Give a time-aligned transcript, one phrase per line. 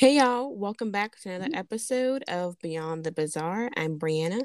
[0.00, 3.68] Hey y'all, welcome back to another episode of Beyond the Bizarre.
[3.76, 4.40] I'm Brianna.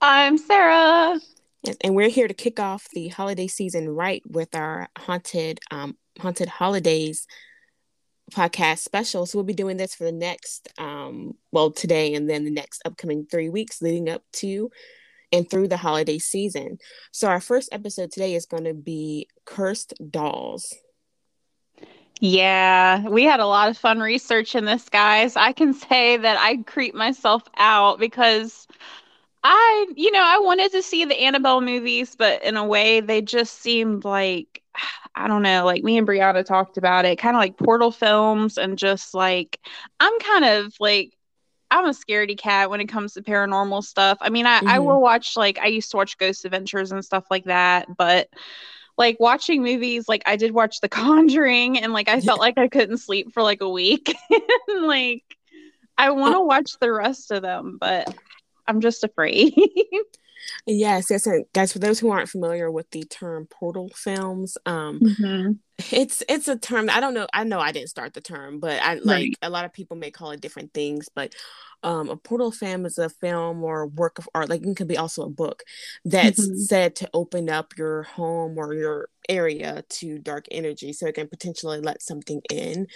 [0.00, 1.18] I'm Sarah.
[1.64, 5.96] Yes, and we're here to kick off the holiday season right with our haunted um
[6.20, 7.26] haunted holidays
[8.32, 9.26] podcast special.
[9.26, 12.80] So we'll be doing this for the next um well today and then the next
[12.84, 14.70] upcoming 3 weeks leading up to
[15.32, 16.78] and through the holiday season.
[17.10, 20.72] So our first episode today is going to be cursed dolls.
[22.20, 25.36] Yeah, we had a lot of fun researching this, guys.
[25.36, 28.66] I can say that I creep myself out because
[29.42, 33.20] I, you know, I wanted to see the Annabelle movies, but in a way, they
[33.20, 34.62] just seemed like,
[35.16, 38.58] I don't know, like me and Brianna talked about it, kind of like portal films,
[38.58, 39.60] and just like,
[40.00, 41.12] I'm kind of like,
[41.70, 44.18] I'm a scaredy cat when it comes to paranormal stuff.
[44.20, 44.68] I mean, I, mm-hmm.
[44.68, 48.28] I will watch, like, I used to watch Ghost Adventures and stuff like that, but
[48.96, 52.68] like watching movies like i did watch the conjuring and like i felt like i
[52.68, 54.14] couldn't sleep for like a week.
[54.68, 55.24] And like
[55.96, 56.42] i want to oh.
[56.42, 58.14] watch the rest of them but
[58.66, 59.54] i'm just afraid
[60.66, 65.00] yes yes and guys for those who aren't familiar with the term portal films um
[65.00, 65.52] mm-hmm.
[65.92, 68.80] it's it's a term i don't know i know i didn't start the term but
[68.82, 69.38] i like right.
[69.42, 71.34] a lot of people may call it different things but
[71.84, 74.96] um, a portal film is a film or work of art, like it could be
[74.96, 75.64] also a book
[76.06, 76.56] that's mm-hmm.
[76.56, 81.28] said to open up your home or your area to dark energy, so it can
[81.28, 82.86] potentially let something in.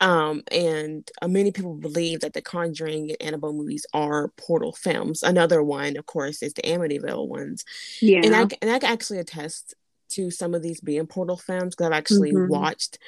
[0.00, 5.22] Um, and uh, many people believe that the Conjuring and Annabelle movies are portal films.
[5.22, 7.64] Another one, of course, is the Amityville ones.
[8.00, 9.74] Yeah, and I and I can actually attest
[10.10, 12.50] to some of these being portal films because I've actually mm-hmm.
[12.50, 12.98] watched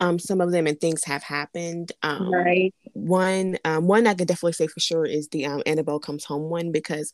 [0.00, 1.92] um, some of them and things have happened.
[2.02, 2.74] Um, right.
[2.92, 6.50] One, um, one I could definitely say for sure is the um, Annabelle Comes Home
[6.50, 7.12] one because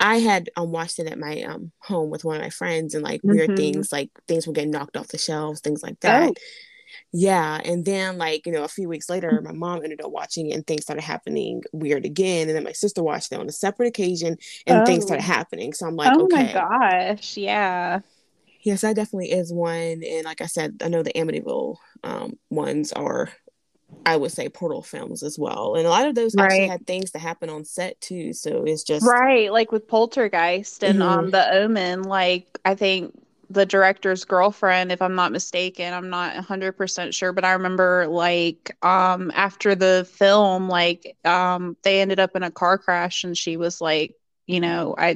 [0.00, 3.02] I had um, watched it at my um, home with one of my friends and
[3.02, 3.30] like mm-hmm.
[3.30, 6.30] weird things, like things were getting knocked off the shelves, things like that.
[6.30, 6.34] Oh.
[7.12, 10.50] Yeah, and then like you know a few weeks later, my mom ended up watching
[10.50, 12.48] it, and things started happening weird again.
[12.48, 14.36] And then my sister watched it on a separate occasion,
[14.66, 14.86] and oh.
[14.86, 15.26] things started oh.
[15.26, 15.74] happening.
[15.74, 16.44] So I'm like, oh okay.
[16.44, 18.00] my gosh, yeah
[18.60, 20.02] yes, that definitely is one.
[20.02, 23.30] And like I said, I know the Amityville um, ones are,
[24.04, 25.74] I would say, portal films as well.
[25.74, 26.46] And a lot of those right.
[26.46, 28.32] actually had things that happen on set too.
[28.32, 31.08] So it's just right, like with Poltergeist and mm-hmm.
[31.08, 32.02] um, The Omen.
[32.02, 33.14] Like I think
[33.50, 38.76] the director's girlfriend if i'm not mistaken i'm not 100% sure but i remember like
[38.82, 43.56] um after the film like um they ended up in a car crash and she
[43.56, 44.14] was like
[44.48, 45.10] you know i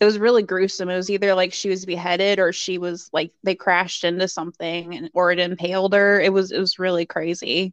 [0.00, 3.32] it was really gruesome it was either like she was beheaded or she was like
[3.42, 7.72] they crashed into something and or it impaled her it was it was really crazy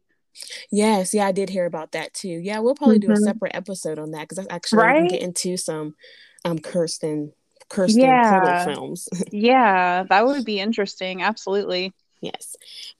[0.70, 3.08] yes yeah i did hear about that too yeah we'll probably mm-hmm.
[3.08, 3.24] do a mm-hmm.
[3.24, 5.10] separate episode on that because that's actually right?
[5.10, 5.94] get into some
[6.44, 7.32] um kirsten
[7.68, 8.64] kirsten yeah.
[8.64, 12.54] films yeah that would be interesting absolutely yes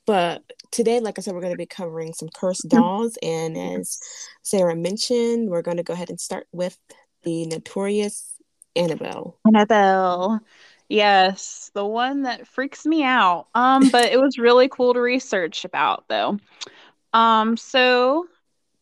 [0.07, 2.79] but today like i said we're going to be covering some cursed mm-hmm.
[2.79, 4.01] dolls and as
[4.43, 6.77] sarah mentioned we're going to go ahead and start with
[7.23, 8.35] the notorious
[8.77, 9.39] Annabelle.
[9.47, 10.41] Annabelle.
[10.89, 13.47] Yes, the one that freaks me out.
[13.55, 16.39] Um, but it was really cool to research about though.
[17.13, 18.27] Um, so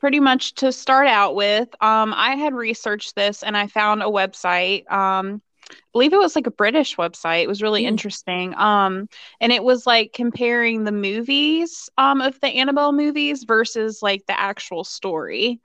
[0.00, 4.06] pretty much to start out with, um, I had researched this and I found a
[4.06, 4.90] website.
[4.90, 7.42] Um, I believe it was like a British website.
[7.42, 7.88] It was really mm.
[7.88, 8.54] interesting.
[8.54, 9.08] Um,
[9.40, 14.38] and it was like comparing the movies um of the Annabelle movies versus like the
[14.38, 15.60] actual story.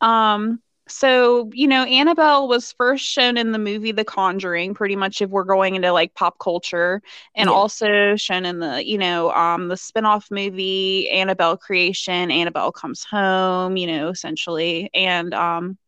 [0.00, 0.60] Um,
[0.90, 5.30] so, you know, Annabelle was first shown in the movie The Conjuring, pretty much if
[5.30, 7.00] we're going into like pop culture,
[7.34, 7.54] and yeah.
[7.54, 13.76] also shown in the, you know, um the spin-off movie Annabelle Creation, Annabelle Comes Home,
[13.76, 14.90] you know, essentially.
[14.92, 15.78] And um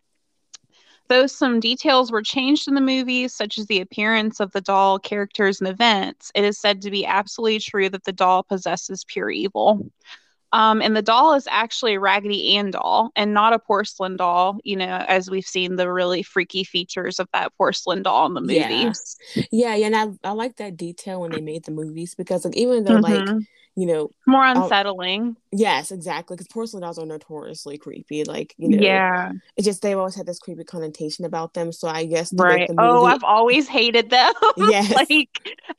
[1.09, 4.99] though some details were changed in the movies, such as the appearance of the doll,
[4.99, 9.31] characters, and events, it is said to be absolutely true that the doll possesses pure
[9.31, 9.91] evil.
[10.53, 14.59] Um, and the doll is actually a Raggedy Ann doll and not a porcelain doll,
[14.65, 18.41] you know, as we've seen the really freaky features of that porcelain doll in the
[18.41, 19.17] movies.
[19.35, 22.45] Yeah, yeah, yeah and I, I like that detail when they made the movies because
[22.45, 23.35] like even though mm-hmm.
[23.35, 25.37] like you know more unsettling.
[25.51, 29.33] Yes exactly because porcelain dolls are notoriously creepy like you know yeah.
[29.57, 32.71] it's just they've always had this creepy connotation about them so i guess right.
[32.71, 32.79] movie...
[32.79, 34.33] oh i've always hated them.
[34.57, 34.93] Yes.
[34.93, 35.09] Like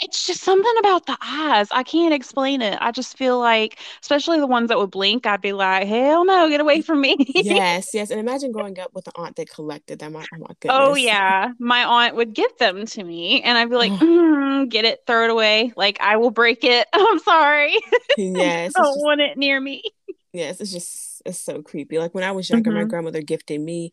[0.01, 1.67] it's just something about the eyes.
[1.71, 2.77] I can't explain it.
[2.81, 6.49] I just feel like especially the ones that would blink i'd be like hell no
[6.49, 7.15] get away from me.
[7.43, 10.55] Yes yes and imagine growing up with an aunt that collected them oh my oh
[10.59, 10.79] goodness.
[10.79, 11.51] oh yeah.
[11.59, 15.25] My aunt would give them to me and i'd be like mm, get it throw
[15.25, 15.73] it away.
[15.75, 16.87] Like i will break it.
[16.93, 17.82] I'm sorry
[18.17, 18.73] yes.
[18.77, 19.83] I don't just, want it near me.
[20.33, 21.99] Yes, it's just it's so creepy.
[21.99, 22.79] Like when I was younger, mm-hmm.
[22.79, 23.91] my grandmother gifted me.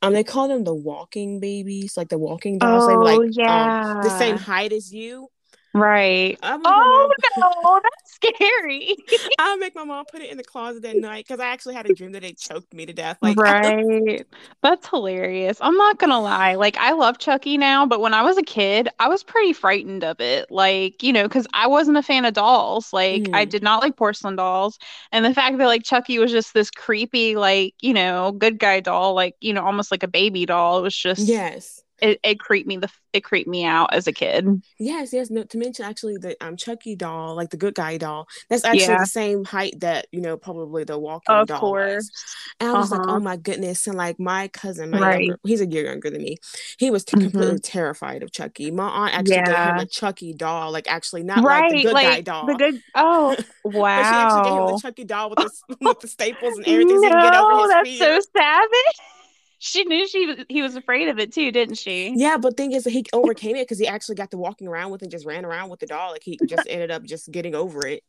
[0.00, 2.84] Um, they call them the walking babies, like the walking dolls.
[2.84, 3.96] Oh, they were like yeah.
[3.96, 5.28] um, the same height as you.
[5.74, 6.38] Right.
[6.42, 8.94] Oh no, that's scary.
[9.38, 11.88] I'll make my mom put it in the closet at night because I actually had
[11.88, 13.16] a dream that they choked me to death.
[13.22, 14.26] Like right.
[14.62, 15.56] that's hilarious.
[15.62, 16.56] I'm not gonna lie.
[16.56, 20.04] Like I love Chucky now, but when I was a kid, I was pretty frightened
[20.04, 20.50] of it.
[20.50, 22.92] Like you know, because I wasn't a fan of dolls.
[22.92, 23.34] Like mm.
[23.34, 24.78] I did not like porcelain dolls,
[25.10, 28.80] and the fact that like Chucky was just this creepy, like you know, good guy
[28.80, 30.78] doll, like you know, almost like a baby doll.
[30.78, 34.12] It was just yes it, it creeped me the it creeped me out as a
[34.12, 34.62] kid.
[34.78, 35.30] Yes, yes.
[35.30, 38.92] No, to mention actually the um Chucky doll, like the good guy doll, that's actually
[38.92, 38.98] yeah.
[38.98, 41.94] the same height that you know probably the walking of doll course.
[41.94, 42.10] was.
[42.58, 43.02] And I was uh-huh.
[43.02, 43.86] like, oh my goodness!
[43.86, 45.20] And like my cousin, my right.
[45.20, 46.38] younger, he's a year younger than me.
[46.78, 47.30] He was t- mm-hmm.
[47.30, 48.72] completely terrified of Chucky.
[48.72, 49.66] My aunt actually yeah.
[49.66, 52.46] gave him a Chucky doll, like actually not right, like the good like guy doll.
[52.46, 54.02] The good oh wow!
[54.02, 55.38] she actually gave him the Chucky doll with
[55.68, 57.00] the with the staples and everything.
[57.00, 57.98] No, so he can get over his that's feet.
[57.98, 59.21] so savage
[59.64, 62.12] she knew she was he was afraid of it too, didn't she?
[62.16, 65.02] Yeah, but thing is, he overcame it because he actually got to walking around with
[65.02, 66.10] and just ran around with the doll.
[66.10, 68.02] Like he just ended up just getting over it.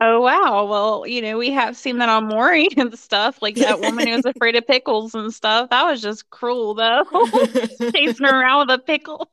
[0.00, 0.66] Oh wow!
[0.66, 3.40] Well, you know, we have seen that on Maury and stuff.
[3.40, 5.70] Like that woman who was afraid of pickles and stuff.
[5.70, 7.04] That was just cruel, though.
[7.92, 9.30] Chasing around with a pickle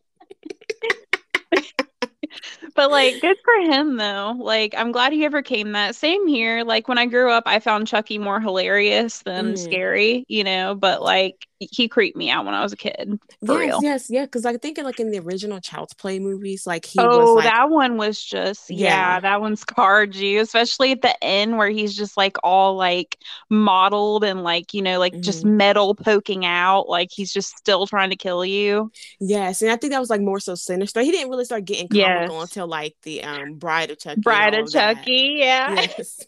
[2.76, 6.88] but like good for him though like i'm glad he overcame that same here like
[6.88, 9.58] when i grew up i found chucky more hilarious than mm.
[9.58, 13.20] scary you know but like he creeped me out when I was a kid.
[13.42, 13.80] Yes, real.
[13.82, 14.26] yes, yeah.
[14.26, 17.46] Because I think like in the original Child's Play movies, like he oh, was like,
[17.46, 21.70] that one was just yeah, yeah, that one scarred you, especially at the end where
[21.70, 23.18] he's just like all like
[23.50, 25.22] modeled and like you know like mm-hmm.
[25.22, 28.92] just metal poking out, like he's just still trying to kill you.
[29.20, 31.02] Yes, and I think that was like more so sinister.
[31.02, 32.44] He didn't really start getting comical yes.
[32.44, 34.22] until like the um Bride of Chucky.
[34.22, 35.46] Bride of Chucky, that.
[35.46, 35.88] yeah.
[35.98, 36.26] Yes.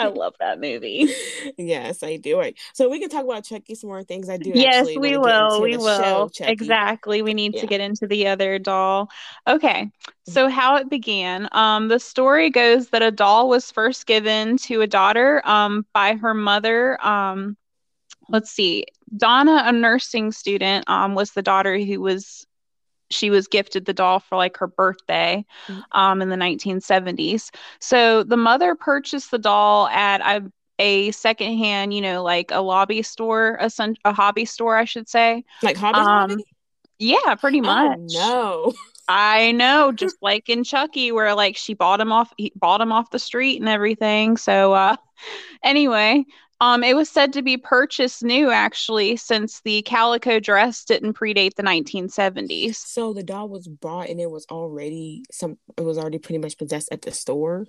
[0.00, 1.12] I love that movie.
[1.58, 2.38] yes, I do.
[2.38, 2.58] Right.
[2.72, 4.30] So we can talk about Chucky some more things.
[4.30, 4.50] I do.
[4.54, 5.60] Yes, we will.
[5.60, 6.30] We will.
[6.30, 7.20] Show, exactly.
[7.20, 7.60] We need yeah.
[7.60, 9.10] to get into the other doll.
[9.46, 9.82] Okay.
[9.84, 10.32] Mm-hmm.
[10.32, 11.50] So how it began.
[11.52, 16.14] Um, the story goes that a doll was first given to a daughter um, by
[16.14, 17.04] her mother.
[17.04, 17.58] Um,
[18.30, 18.86] let's see.
[19.14, 22.46] Donna, a nursing student, um, was the daughter who was
[23.10, 25.80] she was gifted the doll for like her birthday mm-hmm.
[25.92, 27.50] um, in the 1970s.
[27.80, 30.46] So the mother purchased the doll at a,
[30.78, 33.70] a secondhand, you know, like a lobby store, a,
[34.04, 35.44] a hobby store, I should say.
[35.62, 36.40] Like hobby um,
[36.98, 37.98] Yeah, pretty oh, much.
[38.16, 38.72] Oh, no.
[39.08, 42.92] I know, just like in Chucky, where like she bought him off, he bought him
[42.92, 44.36] off the street and everything.
[44.36, 44.96] So, uh,
[45.64, 46.24] anyway,
[46.60, 51.54] um, it was said to be purchased new actually, since the calico dress didn't predate
[51.54, 52.76] the 1970s.
[52.76, 55.58] So the doll was bought and it was already some.
[55.76, 57.66] It was already pretty much possessed at the store.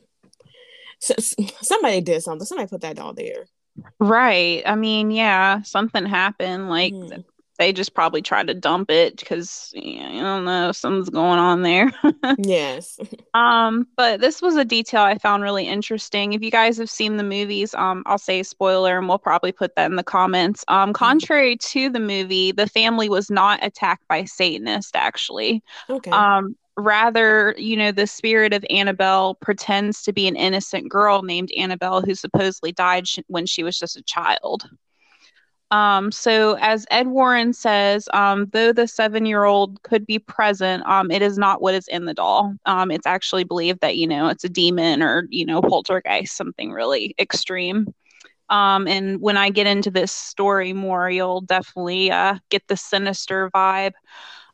[1.00, 1.16] So,
[1.62, 2.46] somebody did something.
[2.46, 3.48] Somebody put that doll there.
[4.00, 4.62] Right.
[4.66, 6.70] I mean, yeah, something happened.
[6.70, 7.24] Like mm
[7.62, 11.62] they just probably try to dump it because yeah, I don't know something's going on
[11.62, 11.92] there.
[12.40, 13.00] yes.
[13.34, 16.34] Um, but this was a detail I found really interesting.
[16.34, 19.74] If you guys have seen the movies, um, I'll say spoiler, and we'll probably put
[19.76, 20.66] that in the comments.
[20.68, 20.94] Um, mm-hmm.
[20.94, 24.92] contrary to the movie, the family was not attacked by Satanists.
[24.94, 26.12] Actually, okay.
[26.12, 31.52] Um, rather, you know, the spirit of Annabelle pretends to be an innocent girl named
[31.58, 34.70] Annabelle who supposedly died sh- when she was just a child.
[35.72, 40.86] Um, so, as Ed Warren says, um, though the seven year old could be present,
[40.86, 42.54] um, it is not what is in the doll.
[42.66, 46.72] Um, it's actually believed that, you know, it's a demon or, you know, poltergeist, something
[46.74, 47.94] really extreme.
[48.50, 53.50] Um, and when I get into this story more, you'll definitely uh, get the sinister
[53.52, 53.94] vibe.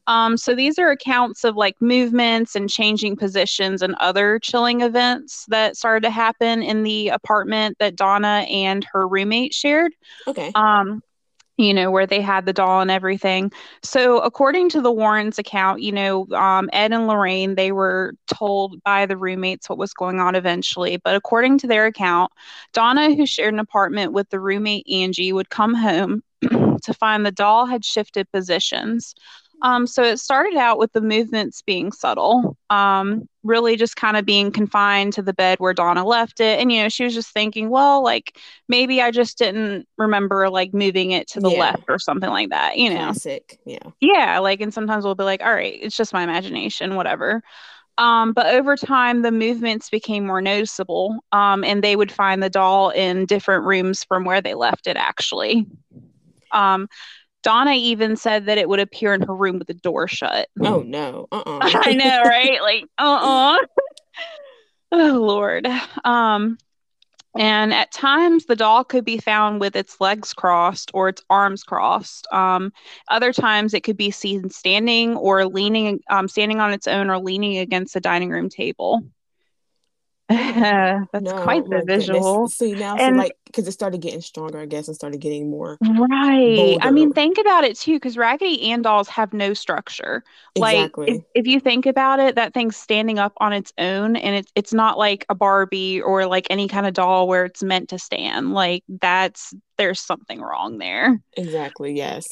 [0.08, 5.46] Um, so these are accounts of like movements and changing positions and other chilling events
[5.50, 9.94] that started to happen in the apartment that Donna and her roommate shared.
[10.28, 10.56] Okay.
[11.58, 13.52] You know, where they had the doll and everything.
[13.82, 18.82] So, according to the Warrens account, you know, um, Ed and Lorraine, they were told
[18.84, 20.98] by the roommates what was going on eventually.
[20.98, 22.32] But according to their account,
[22.74, 27.32] Donna, who shared an apartment with the roommate Angie, would come home to find the
[27.32, 29.16] doll had shifted positions.
[29.64, 34.26] Um, so it started out with the movements being subtle, um, really just kind of
[34.26, 36.60] being confined to the bed where Donna left it.
[36.60, 38.38] And, you know, she was just thinking, well, like
[38.68, 41.60] maybe I just didn't remember like moving it to the yeah.
[41.60, 43.06] left or something like that, you know?
[43.06, 43.60] Classic.
[43.66, 43.80] Yeah.
[44.00, 44.40] Yeah.
[44.40, 47.42] Like, and sometimes we'll be like, all right, it's just my imagination, whatever.
[47.98, 52.50] Um, but over time, the movements became more noticeable, um, and they would find the
[52.50, 55.66] doll in different rooms from where they left it, actually.
[56.52, 56.88] Um,
[57.44, 60.50] Donna even said that it would appear in her room with the door shut.
[60.62, 61.28] Oh no.
[61.32, 61.60] Uh-uh.
[61.62, 62.62] I know, right?
[62.62, 63.58] Like, uh-uh.
[64.92, 65.68] oh Lord.
[66.04, 66.58] Um
[67.36, 71.64] And at times, the doll could be found with its legs crossed or its arms
[71.64, 72.26] crossed.
[72.34, 72.74] Um,
[73.10, 77.20] other times, it could be seen standing or leaning, um, standing on its own or
[77.20, 79.04] leaning against the dining room table.
[80.30, 82.50] That's no, quite the visual.
[82.50, 85.50] See now, and, so like because it started getting stronger, I guess, and started getting
[85.50, 86.56] more right.
[86.58, 86.86] Bolder.
[86.86, 90.26] I mean, think about it too, because Raggedy Ann dolls have no structure.
[90.58, 91.06] Exactly.
[91.06, 94.36] Like if, if you think about it, that thing's standing up on its own, and
[94.36, 97.88] it's it's not like a Barbie or like any kind of doll where it's meant
[97.90, 98.54] to stand.
[98.54, 101.22] Like that's there's something wrong there.
[101.38, 101.94] Exactly.
[101.94, 102.28] Yes.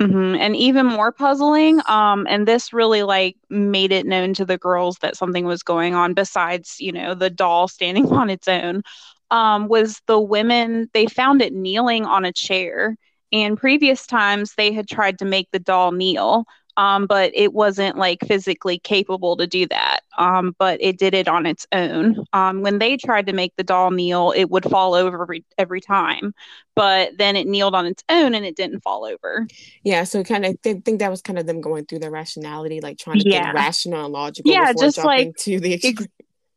[0.00, 0.34] Mm-hmm.
[0.40, 4.96] And even more puzzling, um, and this really like made it known to the girls
[5.00, 8.82] that something was going on besides, you know, the doll standing on its own,
[9.30, 12.96] um, was the women, they found it kneeling on a chair.
[13.32, 16.44] And previous times they had tried to make the doll kneel,
[16.76, 20.00] um, but it wasn't like physically capable to do that.
[20.18, 22.24] Um, but it did it on its own.
[22.32, 25.80] Um, when they tried to make the doll kneel, it would fall over every, every
[25.80, 26.34] time,
[26.74, 29.46] but then it kneeled on its own and it didn't fall over.
[29.82, 32.80] Yeah, so kind of th- think that was kind of them going through their rationality,
[32.80, 33.52] like trying to yeah.
[33.52, 34.50] rational and logical.
[34.50, 35.94] Yeah, just like to the extreme.
[35.98, 36.06] Ex-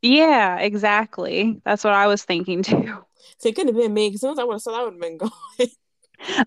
[0.02, 1.62] yeah, exactly.
[1.66, 2.94] That's what I was thinking too.
[3.40, 4.84] So it could have been me because as soon as I would have said I
[4.84, 5.32] would have been going.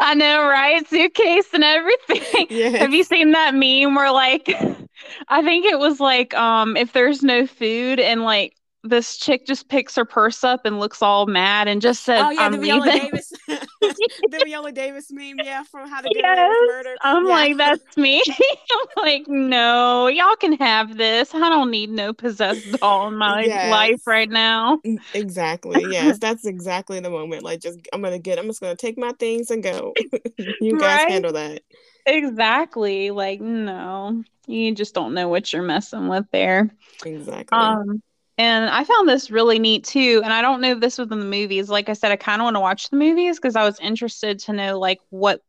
[0.01, 0.87] I know, right?
[0.87, 2.47] Suitcase and everything.
[2.49, 2.75] Yes.
[2.79, 4.49] Have you seen that meme where like
[5.29, 8.55] I think it was like um if there's no food and like
[8.89, 12.31] this chick just picks her purse up and looks all mad and just says, "Oh
[12.31, 16.39] yeah, I'm the Viola Davis, the Viola Davis meme, yeah, from How to Get yes.
[16.39, 17.33] Away with Murder." I'm yeah.
[17.33, 18.23] like, that's me.
[18.31, 21.35] I'm like, no, y'all can have this.
[21.35, 23.71] I don't need no possessed doll in my yes.
[23.71, 24.81] life right now.
[25.15, 25.85] Exactly.
[25.91, 27.43] Yes, that's exactly the moment.
[27.43, 28.39] Like, just I'm gonna get.
[28.39, 29.95] I'm just gonna take my things and go.
[30.61, 31.11] you guys right?
[31.11, 31.63] handle that.
[32.07, 33.11] Exactly.
[33.11, 36.71] Like, no, you just don't know what you're messing with there.
[37.05, 37.57] Exactly.
[37.57, 38.03] Um
[38.39, 40.23] and I found this really neat too.
[40.25, 41.69] And I don't know if this was in the movies.
[41.69, 44.39] Like I said, I kind of want to watch the movies because I was interested
[44.41, 45.43] to know like what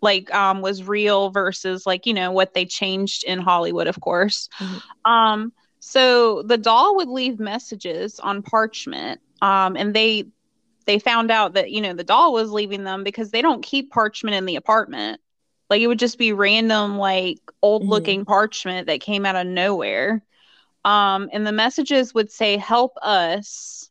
[0.00, 4.48] like um was real versus like, you know, what they changed in Hollywood, of course.
[4.58, 5.10] Mm-hmm.
[5.10, 9.20] Um so the doll would leave messages on parchment.
[9.42, 10.24] Um and they
[10.86, 13.90] they found out that, you know, the doll was leaving them because they don't keep
[13.90, 15.20] parchment in the apartment.
[15.68, 18.32] Like it would just be random, like old looking mm-hmm.
[18.32, 20.22] parchment that came out of nowhere.
[20.88, 23.90] Um, and the messages would say, help us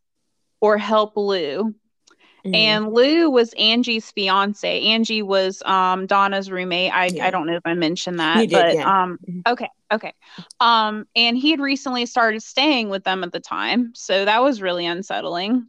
[0.61, 1.75] or help Lou.
[2.43, 2.55] Mm.
[2.55, 4.81] And Lou was Angie's fiance.
[4.81, 6.91] Angie was um, Donna's roommate.
[6.91, 7.27] I, yeah.
[7.27, 9.03] I don't know if I mentioned that, did, but yeah.
[9.03, 9.41] um, mm-hmm.
[9.45, 10.13] okay, okay.
[10.59, 14.59] Um, and he had recently started staying with them at the time, so that was
[14.59, 15.67] really unsettling.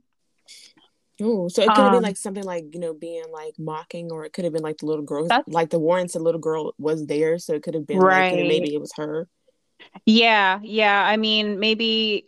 [1.20, 4.12] Oh, so it could have um, been like something like you know being like mocking,
[4.12, 6.74] or it could have been like the little girl, like the Warren said, little girl
[6.78, 8.30] was there, so it could have been right.
[8.30, 9.28] like you know, maybe it was her.
[10.06, 11.04] Yeah, yeah.
[11.04, 12.24] I mean, maybe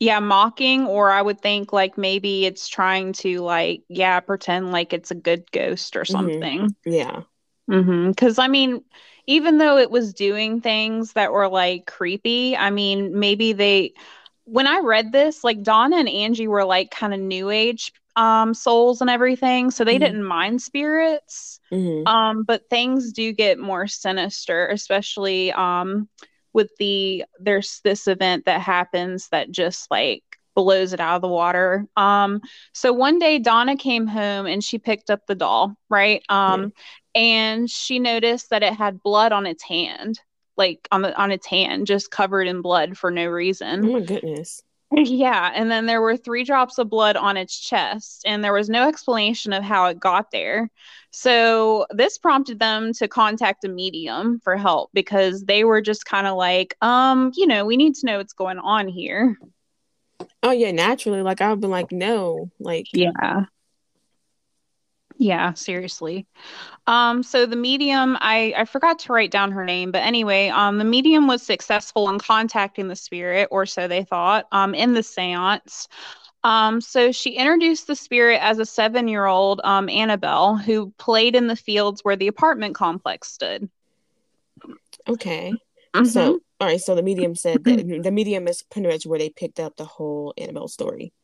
[0.00, 4.92] yeah, mocking or I would think like maybe it's trying to like yeah, pretend like
[4.92, 6.12] it's a good ghost or mm-hmm.
[6.12, 6.60] something.
[6.60, 6.92] Mm-hmm.
[6.92, 7.22] Yeah.
[7.70, 8.16] Mhm.
[8.16, 8.84] Cuz I mean,
[9.26, 13.94] even though it was doing things that were like creepy, I mean, maybe they
[14.44, 18.54] when I read this, like Donna and Angie were like kind of new age um
[18.54, 20.04] souls and everything, so they mm-hmm.
[20.04, 21.60] didn't mind spirits.
[21.72, 22.06] Mm-hmm.
[22.06, 26.08] Um but things do get more sinister, especially um
[26.54, 30.22] with the there's this event that happens that just like
[30.54, 31.86] blows it out of the water.
[31.96, 32.40] Um,
[32.72, 36.22] so one day Donna came home and she picked up the doll, right?
[36.28, 36.72] Um,
[37.14, 37.22] yeah.
[37.22, 40.20] and she noticed that it had blood on its hand,
[40.56, 43.84] like on the on its hand, just covered in blood for no reason.
[43.84, 44.62] Oh my goodness.
[44.96, 48.68] Yeah, and then there were three drops of blood on its chest, and there was
[48.68, 50.70] no explanation of how it got there.
[51.10, 56.26] So, this prompted them to contact a medium for help because they were just kind
[56.26, 59.36] of like, um, you know, we need to know what's going on here.
[60.42, 61.22] Oh, yeah, naturally.
[61.22, 63.46] Like, I've been like, no, like, yeah.
[65.16, 66.26] Yeah, seriously.
[66.86, 70.78] Um, so the medium, I, I forgot to write down her name, but anyway, um,
[70.78, 75.02] the medium was successful in contacting the spirit, or so they thought, um, in the
[75.02, 75.88] seance.
[76.44, 81.34] Um, so she introduced the spirit as a seven year old um, Annabelle who played
[81.34, 83.70] in the fields where the apartment complex stood.
[85.08, 85.54] Okay.
[85.94, 86.04] Mm-hmm.
[86.04, 86.80] So, all right.
[86.80, 89.86] So the medium said that the medium is pretty much where they picked up the
[89.86, 91.14] whole Annabelle story.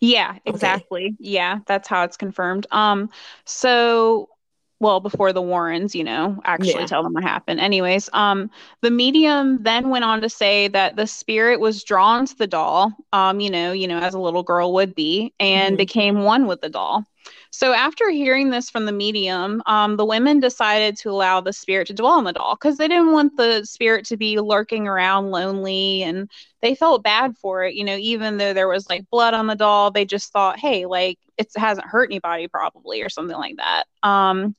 [0.00, 1.06] Yeah, exactly.
[1.06, 1.16] Okay.
[1.18, 2.66] Yeah, that's how it's confirmed.
[2.70, 3.10] Um,
[3.44, 4.30] so
[4.80, 6.86] well before the warrens you know actually yeah.
[6.86, 8.50] tell them what happened anyways um
[8.82, 12.92] the medium then went on to say that the spirit was drawn to the doll
[13.12, 15.76] um you know you know as a little girl would be and mm-hmm.
[15.76, 17.04] became one with the doll
[17.50, 21.86] So after hearing this from the medium, um, the women decided to allow the spirit
[21.88, 25.30] to dwell in the doll because they didn't want the spirit to be lurking around
[25.30, 26.30] lonely and
[26.60, 27.74] they felt bad for it.
[27.74, 30.86] You know, even though there was like blood on the doll, they just thought, hey,
[30.86, 33.84] like it hasn't hurt anybody probably or something like that.
[34.02, 34.54] Um,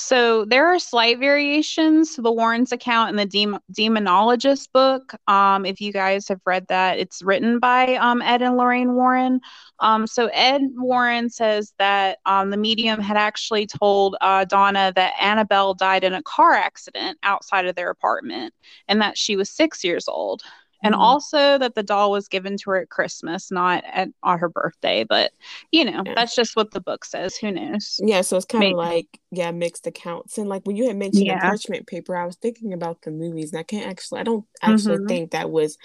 [0.00, 5.12] so there are slight variations to the Warren's account in the Dem- Demonologist book.
[5.26, 9.40] Um, if you guys have read that, it's written by um, Ed and Lorraine Warren.
[9.80, 15.14] Um, so Ed Warren says that um, the medium had actually told uh, Donna that
[15.20, 18.54] Annabelle died in a car accident outside of their apartment
[18.86, 20.44] and that she was six years old
[20.82, 21.02] and mm-hmm.
[21.02, 25.04] also that the doll was given to her at Christmas, not at on her birthday.
[25.04, 25.32] But
[25.72, 26.14] you know, yeah.
[26.14, 27.36] that's just what the book says.
[27.36, 27.98] Who knows?
[28.02, 30.38] Yeah, so it's kind of like yeah, mixed accounts.
[30.38, 31.36] And like when you had mentioned yeah.
[31.36, 34.44] the parchment paper, I was thinking about the movies, and I can't actually, I don't
[34.62, 35.06] actually mm-hmm.
[35.06, 35.76] think that was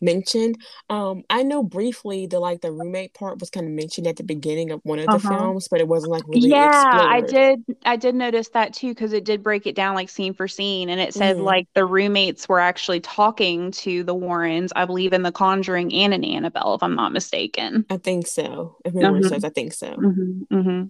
[0.00, 0.56] mentioned.
[0.90, 4.24] Um, I know briefly the like the roommate part was kind of mentioned at the
[4.24, 5.28] beginning of one of the uh-huh.
[5.28, 6.48] films, but it wasn't like really.
[6.48, 7.12] Yeah, explored.
[7.12, 7.64] I did.
[7.84, 10.88] I did notice that too because it did break it down like scene for scene,
[10.88, 11.44] and it said mm-hmm.
[11.44, 16.14] like the roommates were actually talking to the Warrens, I believe, in The Conjuring and
[16.14, 17.84] in Annabelle, if I'm not mistaken.
[17.90, 18.76] I think so.
[18.84, 19.88] If memory says, I think so.
[19.88, 20.54] Mm-hmm.
[20.54, 20.84] mm-hmm.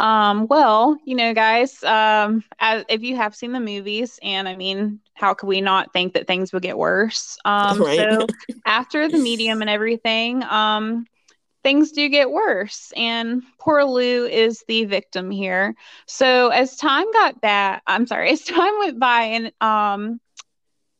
[0.00, 4.54] Um, well, you know, guys, um, as, if you have seen the movies, and I
[4.54, 7.36] mean, how could we not think that things would get worse?
[7.44, 7.98] Um, right.
[7.98, 8.26] so
[8.64, 11.04] after the medium and everything, um,
[11.64, 15.74] things do get worse, and poor Lou is the victim here.
[16.06, 20.20] So as time got bad, I'm sorry, as time went by, and um,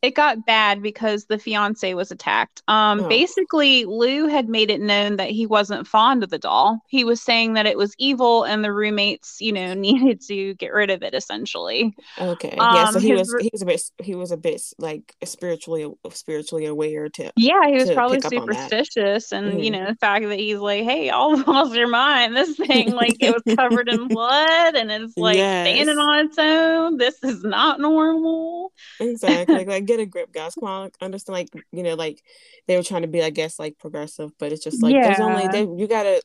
[0.01, 2.61] it got bad because the fiance was attacked.
[2.67, 3.09] Um, oh.
[3.09, 6.79] Basically, Lou had made it known that he wasn't fond of the doll.
[6.87, 10.73] He was saying that it was evil, and the roommates, you know, needed to get
[10.73, 11.13] rid of it.
[11.13, 11.93] Essentially.
[12.19, 12.51] Okay.
[12.51, 12.91] Um, yeah.
[12.91, 17.09] So he was he was a bit he was a bit like spiritually spiritually aware
[17.09, 17.31] to.
[17.35, 19.59] Yeah, he was probably superstitious, and mm-hmm.
[19.59, 22.35] you know the fact that he's like, "Hey, all lost your mind.
[22.35, 25.67] This thing, like, it was covered in blood, and it's like yes.
[25.67, 26.97] standing on its own.
[26.97, 28.58] This is not normal."
[28.99, 29.65] Exactly.
[29.65, 30.55] like get a grip, guys.
[30.55, 31.33] Come on, understand.
[31.33, 32.23] Like you know, like
[32.67, 35.07] they were trying to be, I guess, like progressive, but it's just like yeah.
[35.07, 36.21] there's only they, you gotta.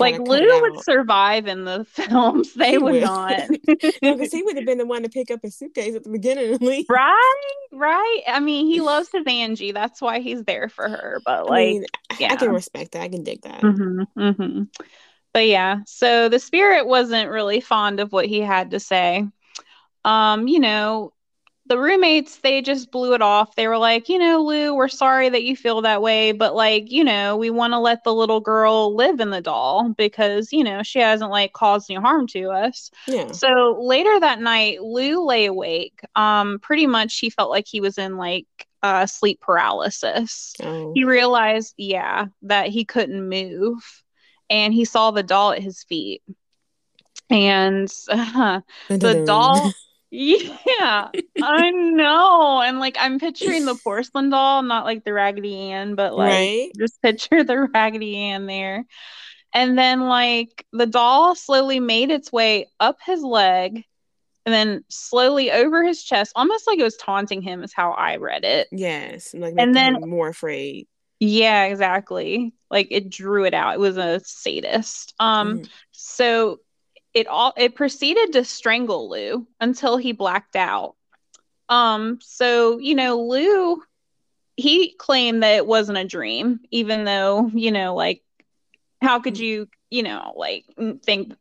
[0.00, 3.40] Like Lou would survive in the films, they he would, not.
[4.02, 6.54] Because he would have been the one to pick up his suitcase at the beginning
[6.54, 6.86] and leave.
[6.88, 8.22] Right, right.
[8.26, 9.70] I mean, he loves his Angie.
[9.70, 11.20] That's why he's there for her.
[11.24, 11.84] But like, I mean,
[12.18, 12.32] yeah.
[12.32, 13.02] I can respect that.
[13.02, 13.60] I can dig that.
[13.60, 14.62] Mm-hmm, mm-hmm.
[15.32, 19.24] But yeah, so the spirit wasn't really fond of what he had to say.
[20.04, 21.12] Um, you know,
[21.70, 23.54] the roommates they just blew it off.
[23.54, 26.90] They were like you know lou we're sorry that you feel that way but like
[26.90, 30.64] you know we want to let the little girl live in the doll because you
[30.64, 32.90] know she hasn't like caused any harm to us.
[33.06, 33.30] Yeah.
[33.30, 36.00] So later that night lou lay awake.
[36.16, 38.48] Um pretty much he felt like he was in like
[38.82, 40.54] uh sleep paralysis.
[40.60, 40.90] Oh.
[40.92, 44.02] he realized yeah that he couldn't move
[44.50, 46.22] and he saw the doll at his feet.
[47.30, 49.72] And uh, the doll
[50.10, 51.08] Yeah,
[51.42, 52.60] I know.
[52.62, 56.70] And like I'm picturing the porcelain doll, not like the Raggedy Ann, but like right?
[56.78, 58.86] just picture the Raggedy Ann there.
[59.54, 63.84] And then like the doll slowly made its way up his leg
[64.46, 68.16] and then slowly over his chest, almost like it was taunting him, is how I
[68.16, 68.68] read it.
[68.72, 69.34] Yes.
[69.34, 70.88] Like and then more afraid.
[71.20, 72.54] Yeah, exactly.
[72.70, 73.74] Like it drew it out.
[73.74, 75.14] It was a sadist.
[75.20, 75.68] Um, mm.
[75.92, 76.60] so
[77.14, 80.96] it all it proceeded to strangle Lou until he blacked out.
[81.68, 83.82] Um, so you know, Lou
[84.56, 88.22] he claimed that it wasn't a dream, even though, you know, like
[89.00, 90.66] how could you, you know, like
[91.02, 91.34] think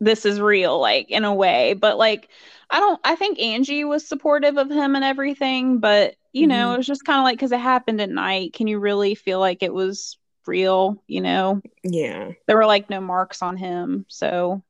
[0.00, 1.74] this is real, like in a way.
[1.74, 2.28] But like
[2.70, 6.50] I don't I think Angie was supportive of him and everything, but you mm-hmm.
[6.50, 8.52] know, it was just kind of like because it happened at night.
[8.52, 11.60] Can you really feel like it was real, you know?
[11.82, 12.32] Yeah.
[12.46, 14.04] There were like no marks on him.
[14.08, 14.62] So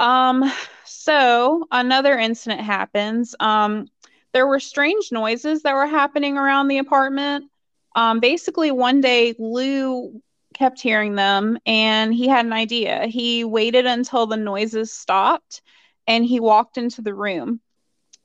[0.00, 0.50] um,
[0.84, 3.34] so another incident happens.
[3.38, 3.86] Um,
[4.32, 7.50] there were strange noises that were happening around the apartment.
[7.94, 10.20] Um, basically, one day Lou
[10.54, 13.06] kept hearing them and he had an idea.
[13.06, 15.62] He waited until the noises stopped
[16.06, 17.60] and he walked into the room.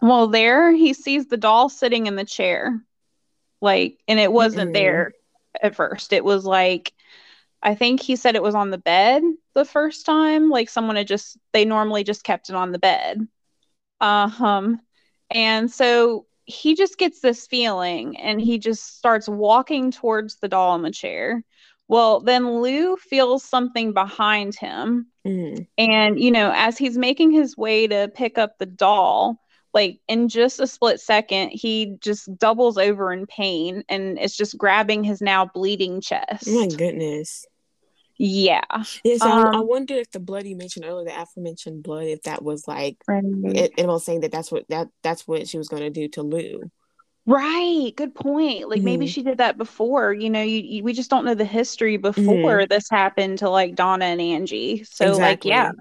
[0.02, 2.82] Well, there he sees the doll sitting in the chair.
[3.62, 4.74] Like, and it wasn't mm-hmm.
[4.74, 5.14] there
[5.62, 6.14] at first.
[6.14, 6.94] It was like
[7.66, 9.24] I think he said it was on the bed
[9.56, 10.52] the first time.
[10.52, 13.28] Like someone had just, they normally just kept it on the bed.
[14.00, 14.80] Uh, um,
[15.32, 20.76] and so he just gets this feeling and he just starts walking towards the doll
[20.76, 21.44] in the chair.
[21.88, 25.08] Well, then Lou feels something behind him.
[25.26, 25.66] Mm.
[25.80, 29.40] And, you know, as he's making his way to pick up the doll,
[29.74, 34.56] like in just a split second, he just doubles over in pain and it's just
[34.56, 36.48] grabbing his now bleeding chest.
[36.48, 37.48] Oh my goodness.
[38.18, 38.62] Yeah.
[39.04, 39.18] Yeah.
[39.18, 42.22] So um, I, I wonder if the blood you mentioned earlier, the aforementioned blood, if
[42.24, 43.24] that was like right.
[43.24, 46.08] it, it was saying that that's what that that's what she was going to do
[46.10, 46.72] to Lou.
[47.26, 47.92] Right.
[47.96, 48.70] Good point.
[48.70, 48.86] Like mm-hmm.
[48.86, 50.14] maybe she did that before.
[50.14, 52.68] You know, you, you, we just don't know the history before mm-hmm.
[52.70, 54.84] this happened to like Donna and Angie.
[54.84, 55.22] So exactly.
[55.22, 55.72] like, yeah,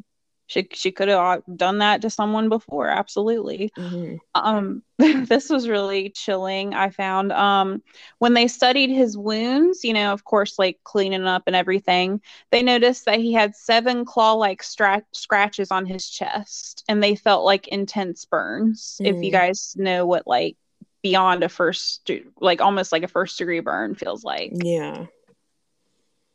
[0.46, 2.88] she she could have done that to someone before.
[2.88, 3.72] Absolutely.
[3.78, 4.16] Mm-hmm.
[4.35, 6.74] Um, this was really chilling.
[6.74, 7.83] I found um
[8.18, 12.62] when they studied his wounds, you know, of course, like cleaning up and everything, they
[12.62, 17.68] noticed that he had seven claw-like stra- scratches on his chest, and they felt like
[17.68, 19.00] intense burns.
[19.00, 19.33] If you mm.
[19.33, 20.57] guys know what like
[21.02, 25.04] beyond a first like almost like a first degree burn feels like yeah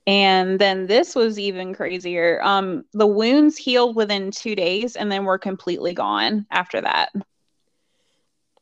[0.09, 2.41] and then this was even crazier.
[2.43, 7.09] Um the wounds healed within two days and then were completely gone after that.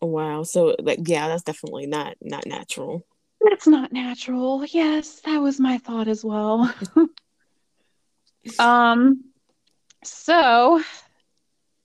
[0.01, 0.43] Wow.
[0.43, 3.05] So like yeah that's definitely not not natural.
[3.41, 4.65] That's not natural.
[4.65, 6.73] Yes that was my thought as well.
[8.60, 9.23] Um
[10.03, 10.81] so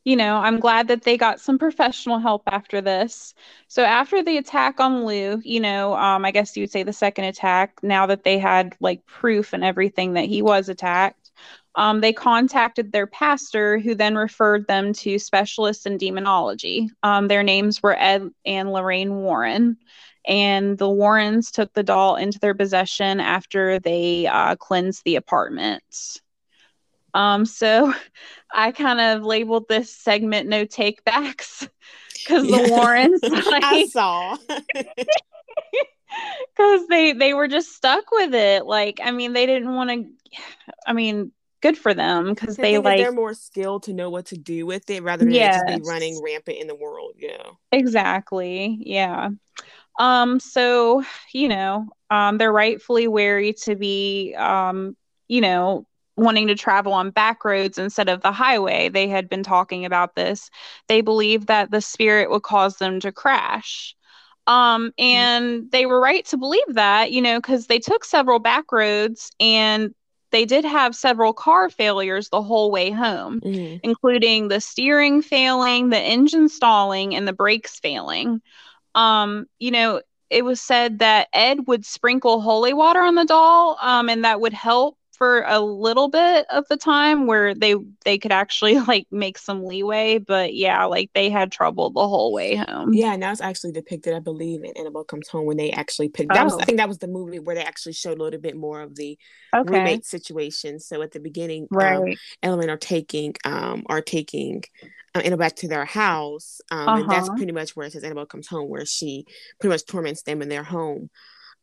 [0.05, 3.35] you know, I'm glad that they got some professional help after this.
[3.69, 6.93] So after the attack on Lou, you know, um, I guess you would say the
[6.93, 11.31] second attack, now that they had like proof and everything that he was attacked,
[11.75, 16.91] um, they contacted their pastor, who then referred them to specialists in demonology.
[17.03, 19.79] Um, their names were Ed and Lorraine Warren.
[20.27, 26.22] And the Warrens took the doll into their possession after they uh, cleansed the apartment.
[27.15, 27.93] Um, so
[28.53, 31.69] I kind of labeled this segment "No Takebacks"
[32.15, 34.37] because the Warrens, like, I saw,
[36.57, 38.67] because they they were just stuck with it.
[38.67, 40.07] Like, I mean, they didn't want to.
[40.87, 44.37] I mean, good for them because they like they're more skilled to know what to
[44.37, 45.63] do with it rather than yes.
[45.63, 47.15] just be running rampant in the world.
[47.17, 48.79] Yeah, exactly.
[48.81, 49.31] Yeah.
[49.99, 50.41] Um.
[50.41, 54.97] So you know, um, they're rightfully wary to be, um,
[55.29, 58.89] you know, wanting to travel on back roads instead of the highway.
[58.89, 60.51] They had been talking about this.
[60.89, 63.95] They believed that the spirit would cause them to crash.
[64.47, 68.71] Um, and they were right to believe that, you know, because they took several back
[68.73, 69.95] roads and
[70.33, 73.77] they did have several car failures the whole way home, mm-hmm.
[73.83, 78.41] including the steering failing, the engine stalling, and the brakes failing.
[78.95, 83.77] Um, you know, it was said that Ed would sprinkle holy water on the doll,
[83.81, 88.19] um, and that would help for a little bit of the time where they they
[88.19, 92.57] could actually like make some leeway but yeah like they had trouble the whole way
[92.57, 95.71] home yeah and that was actually depicted i believe in annabelle comes home when they
[95.71, 96.45] actually picked that oh.
[96.47, 98.81] was i think that was the movie where they actually showed a little bit more
[98.81, 99.17] of the
[99.55, 99.73] okay.
[99.73, 104.65] roommate situation so at the beginning right um, element are taking um are taking
[105.15, 107.01] uh, Annabelle back to their house, um, uh-huh.
[107.03, 107.37] and that's uh-huh.
[107.37, 109.27] pretty much where it says Annabelle comes home, where she
[109.61, 111.11] pretty much torments them in their home.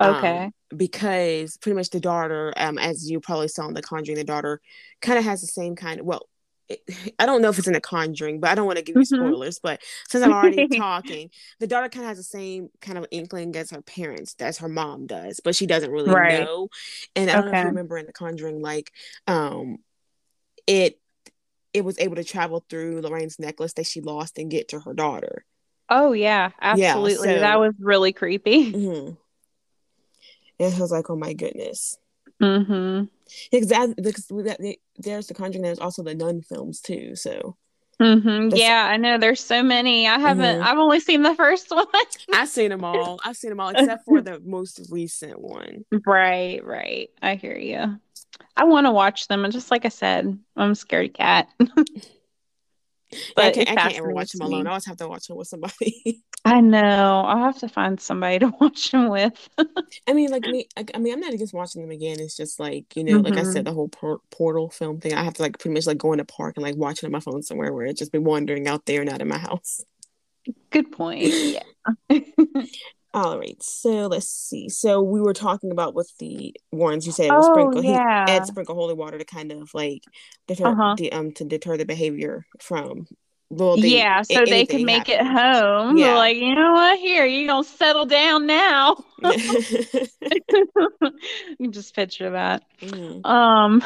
[0.02, 0.46] Okay.
[0.46, 4.24] Um, because pretty much the daughter, um, as you probably saw in The Conjuring, the
[4.24, 4.62] daughter
[5.02, 6.28] kind of has the same kind of, well,
[6.68, 6.82] it,
[7.20, 9.02] I don't know if it's in The Conjuring, but I don't want to give you
[9.02, 9.28] mm-hmm.
[9.28, 9.60] spoilers.
[9.60, 13.56] But since I'm already talking, the daughter kind of has the same kind of inkling
[13.56, 16.44] as her parents, as her mom does, but she doesn't really right.
[16.44, 16.70] know.
[17.16, 17.52] And I don't okay.
[17.52, 18.92] know if you remember in The Conjuring, like,
[19.28, 19.80] um,
[20.68, 21.00] it
[21.72, 24.94] it was able to travel through Lorraine's necklace that she lost and get to her
[24.94, 25.46] daughter.
[25.88, 27.30] Oh yeah, absolutely.
[27.30, 28.72] Yeah, so, that was really creepy.
[28.72, 29.14] Mm-hmm
[30.60, 31.98] and I was like, oh my goodness.
[32.42, 33.06] Mm-hmm.
[33.52, 34.28] Exactly, because
[34.98, 35.64] there's the Conjuring.
[35.64, 37.16] There's also the Nun films too.
[37.16, 37.56] So.
[38.02, 38.56] Mm-hmm.
[38.56, 39.18] Yeah, I know.
[39.18, 40.08] There's so many.
[40.08, 40.60] I haven't.
[40.60, 40.68] Mm-hmm.
[40.68, 41.86] I've only seen the first one.
[42.34, 43.20] I've seen them all.
[43.26, 45.84] I've seen them all except for the most recent one.
[46.06, 47.10] Right, right.
[47.22, 48.00] I hear you.
[48.56, 51.50] I want to watch them, and just like I said, I'm a scared cat.
[53.36, 54.66] but I can't, I can't ever watch them alone.
[54.66, 56.24] I always have to watch them with somebody.
[56.46, 57.24] I know.
[57.26, 59.50] I'll have to find somebody to watch them with.
[60.08, 60.68] I mean, like me.
[60.78, 62.20] I mean, I'm not against watching them again.
[62.20, 63.34] It's just like you know, mm-hmm.
[63.34, 63.64] like I said, mm-hmm.
[63.66, 65.14] the whole por- portal film thing.
[65.14, 67.06] I have to like pretty much like go in the park and like watch it
[67.06, 69.84] on my phone somewhere where it just be wandering out there, not in my house.
[70.72, 71.24] Good point.
[71.24, 71.64] Yeah.
[73.12, 74.70] All right, so let's see.
[74.70, 77.08] So we were talking about with the Warrens.
[77.08, 77.84] You said it was oh, sprinkle.
[77.84, 78.26] Yeah.
[78.28, 80.04] He add sprinkle holy water to kind of like
[80.48, 80.96] deter uh-huh.
[80.96, 83.08] the, um to deter the behavior from.
[83.52, 85.26] Well, the, yeah, so they could make happen.
[85.26, 85.98] it home.
[85.98, 86.16] Yeah.
[86.16, 87.00] like, you know what?
[87.00, 89.04] Here, you gonna settle down now.
[91.60, 92.64] you just picture that.
[92.80, 93.26] Mm.
[93.26, 93.84] Um,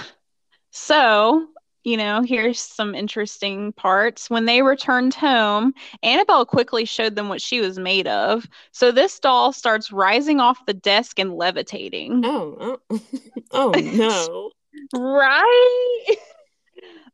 [0.72, 1.48] so
[1.84, 4.30] you know, here's some interesting parts.
[4.30, 8.48] When they returned home, Annabelle quickly showed them what she was made of.
[8.72, 12.24] So this doll starts rising off the desk and levitating.
[12.26, 13.00] Oh, oh,
[13.52, 14.52] oh no.
[14.98, 16.06] right?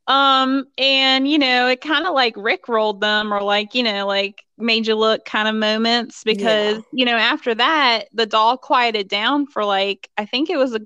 [0.09, 4.07] Um, and you know, it kind of like Rick rolled them or like, you know,
[4.07, 6.81] like made you look kind of moments because, yeah.
[6.91, 10.81] you know, after that, the doll quieted down for like, I think it was a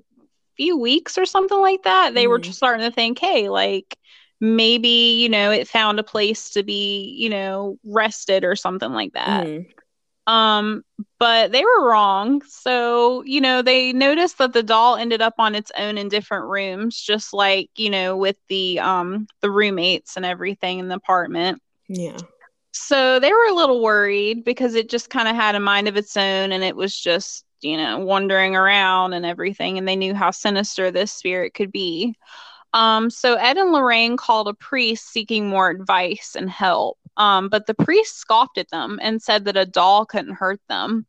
[0.58, 2.28] few weeks or something like that, they mm.
[2.28, 2.52] were mm-hmm.
[2.52, 3.96] starting to think, hey, like
[4.40, 9.14] maybe, you know, it found a place to be, you know, rested or something like
[9.14, 9.46] that.
[9.46, 9.66] Mm.
[10.26, 10.84] Um,
[11.18, 12.42] but they were wrong.
[12.48, 16.46] So, you know, they noticed that the doll ended up on its own in different
[16.46, 21.60] rooms, just like, you know, with the um the roommates and everything in the apartment.
[21.88, 22.18] Yeah.
[22.72, 25.96] So they were a little worried because it just kind of had a mind of
[25.96, 29.78] its own and it was just, you know, wandering around and everything.
[29.78, 32.16] And they knew how sinister this spirit could be.
[32.74, 36.98] Um, so Ed and Lorraine called a priest seeking more advice and help.
[37.16, 41.06] Um, but the priest scoffed at them and said that a doll couldn't hurt them.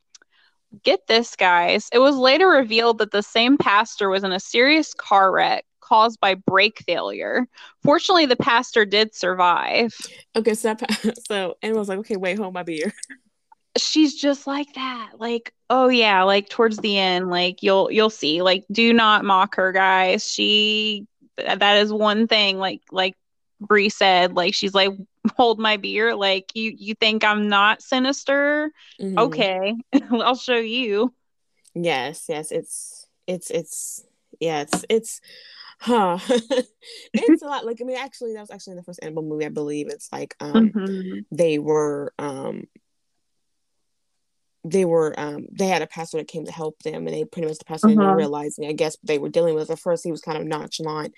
[0.84, 1.90] Get this, guys.
[1.92, 6.20] It was later revealed that the same pastor was in a serious car wreck caused
[6.20, 7.48] by brake failure.
[7.84, 9.96] Fortunately, the pastor did survive.
[10.36, 10.76] Okay, so
[11.28, 12.94] so and was like, okay, wait, hold my beer.
[13.78, 15.14] She's just like that.
[15.18, 18.42] Like, oh yeah, like towards the end, like you'll you'll see.
[18.42, 20.26] Like, do not mock her, guys.
[20.26, 22.58] She that is one thing.
[22.58, 23.16] Like like
[23.60, 24.92] Brie said, like she's like,
[25.36, 26.16] hold my beer.
[26.16, 28.72] Like you you think I'm not sinister?
[29.02, 29.18] Mm-hmm.
[29.18, 29.76] Okay,
[30.12, 31.14] I'll show you.
[31.74, 34.04] Yes, yes, it's it's it's
[34.40, 35.22] yeah, it's it's
[35.80, 36.18] huh
[37.14, 39.46] it's a lot like i mean actually that was actually in the first Annabelle movie
[39.46, 41.20] i believe it's like um mm-hmm.
[41.32, 42.66] they were um
[44.66, 47.48] they were um they had a pastor that came to help them and they pretty
[47.48, 48.00] much the pastor mm-hmm.
[48.00, 51.14] didn't realizing i guess they were dealing with at first he was kind of nonchalant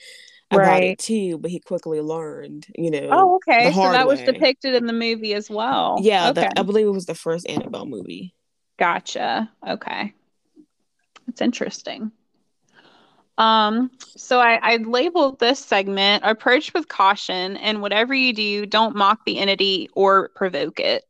[0.51, 0.83] about right.
[0.83, 4.15] it too but he quickly learned you know oh okay so that way.
[4.15, 6.41] was depicted in the movie as well yeah okay.
[6.41, 8.33] the, i believe it was the first annabelle movie
[8.77, 10.13] gotcha okay
[11.25, 12.12] that's interesting
[13.38, 18.95] um, so I, I labeled this segment approach with caution, and whatever you do, don't
[18.95, 21.05] mock the entity or provoke it.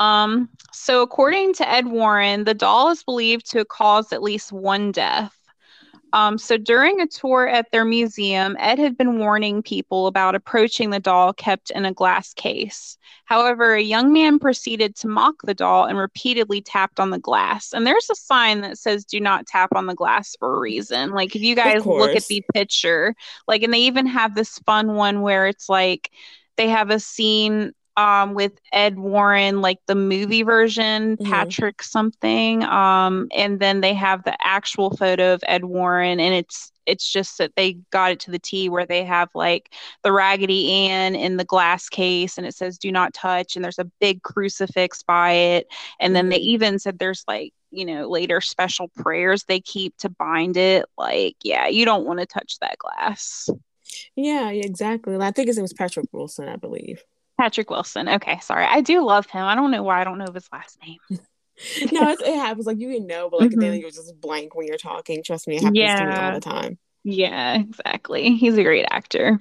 [0.00, 4.50] Um, so according to Ed Warren, the doll is believed to have caused at least
[4.50, 5.36] one death.
[6.12, 10.90] Um, so during a tour at their museum, Ed had been warning people about approaching
[10.90, 12.98] the doll kept in a glass case.
[13.26, 17.72] However, a young man proceeded to mock the doll and repeatedly tapped on the glass.
[17.72, 21.10] And there's a sign that says do not tap on the glass for a reason.
[21.10, 23.14] Like if you guys look at the picture,
[23.46, 26.10] like and they even have this fun one where it's like
[26.56, 31.30] they have a scene um, with Ed Warren, like the movie version, mm-hmm.
[31.30, 32.62] Patrick something.
[32.64, 37.38] Um, and then they have the actual photo of Ed Warren, and it's it's just
[37.38, 39.72] that they got it to the T where they have like
[40.02, 43.78] the Raggedy Ann in the glass case, and it says "Do not touch," and there's
[43.78, 45.66] a big crucifix by it,
[46.00, 46.50] and then they mm-hmm.
[46.50, 50.86] even said there's like you know later special prayers they keep to bind it.
[50.96, 53.48] Like, yeah, you don't want to touch that glass.
[54.16, 55.16] Yeah, exactly.
[55.16, 57.02] I think his name was Patrick Wilson, I believe.
[57.40, 58.06] Patrick Wilson.
[58.06, 58.66] Okay, sorry.
[58.66, 59.42] I do love him.
[59.42, 60.98] I don't know why I don't know his last name.
[61.90, 62.66] no, it happens.
[62.66, 63.60] Like you can know, but like mm-hmm.
[63.60, 65.22] then you're just blank when you're talking.
[65.22, 66.00] Trust me, it happens yeah.
[66.00, 66.78] to me all the time.
[67.02, 68.36] Yeah, exactly.
[68.36, 69.40] He's a great actor.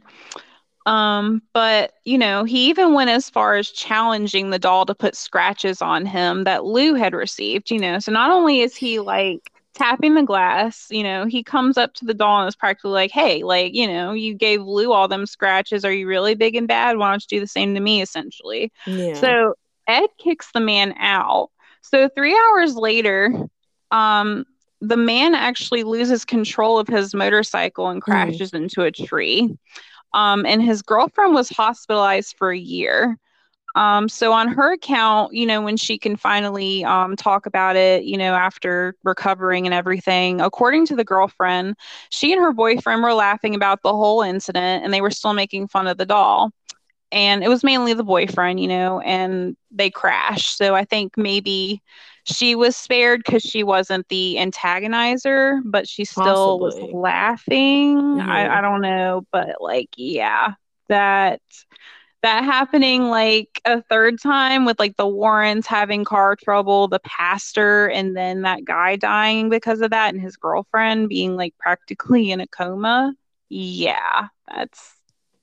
[0.86, 5.14] Um, but you know, he even went as far as challenging the doll to put
[5.14, 8.00] scratches on him that Lou had received, you know.
[8.00, 12.06] So not only is he like tapping the glass, you know, he comes up to
[12.06, 15.26] the doll and is practically like, Hey, like, you know, you gave Lou all them
[15.26, 15.86] scratches.
[15.86, 16.98] Are you really big and bad?
[16.98, 18.72] Why don't you do the same to me, essentially?
[18.86, 19.14] Yeah.
[19.14, 19.56] So
[19.88, 21.50] Ed kicks the man out.
[21.82, 23.34] So three hours later,
[23.92, 24.46] um,
[24.82, 28.06] the man actually loses control of his motorcycle and mm.
[28.06, 28.64] crashes mm.
[28.64, 29.58] into a tree.
[30.14, 33.18] Um, and his girlfriend was hospitalized for a year.
[33.76, 38.04] Um, so on her account, you know, when she can finally um, talk about it,
[38.04, 41.76] you know, after recovering and everything, according to the girlfriend,
[42.10, 45.68] she and her boyfriend were laughing about the whole incident and they were still making
[45.68, 46.52] fun of the doll.
[47.12, 50.58] And it was mainly the boyfriend, you know, and they crashed.
[50.58, 51.82] So I think maybe
[52.24, 56.84] she was spared because she wasn't the antagonizer, but she still Possibly.
[56.84, 57.98] was laughing.
[57.98, 58.30] Mm-hmm.
[58.30, 60.54] I, I don't know, but like, yeah,
[60.88, 61.42] that
[62.22, 67.88] that happening like a third time with like the Warrens having car trouble, the pastor,
[67.88, 72.42] and then that guy dying because of that, and his girlfriend being like practically in
[72.42, 73.14] a coma.
[73.50, 74.96] Yeah, that's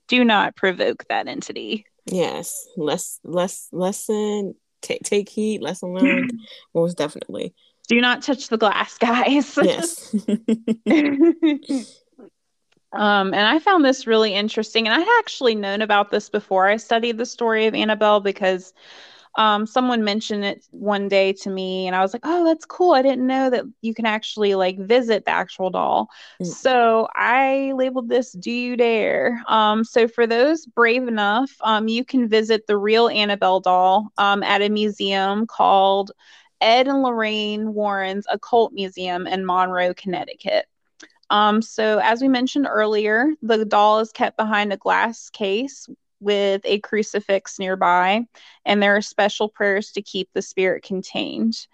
[0.08, 1.86] do not provoke that entity.
[2.06, 4.54] Yes, less, less, lesson.
[4.82, 5.62] Take take heed.
[5.62, 6.32] Lesson learned.
[6.74, 7.54] Most definitely.
[7.88, 9.58] Do not touch the glass, guys.
[9.62, 10.14] Yes.
[12.96, 14.86] Um, and I found this really interesting.
[14.86, 18.72] And I had actually known about this before I studied the story of Annabelle because
[19.36, 22.92] um, someone mentioned it one day to me, and I was like, "Oh, that's cool!
[22.92, 26.08] I didn't know that you can actually like visit the actual doll."
[26.40, 26.46] Mm.
[26.46, 32.04] So I labeled this "Do You Dare?" Um, so for those brave enough, um, you
[32.04, 36.12] can visit the real Annabelle doll um, at a museum called
[36.60, 40.66] Ed and Lorraine Warren's Occult Museum in Monroe, Connecticut.
[41.30, 45.88] Um, so, as we mentioned earlier, the doll is kept behind a glass case
[46.20, 48.24] with a crucifix nearby,
[48.64, 51.66] and there are special prayers to keep the spirit contained.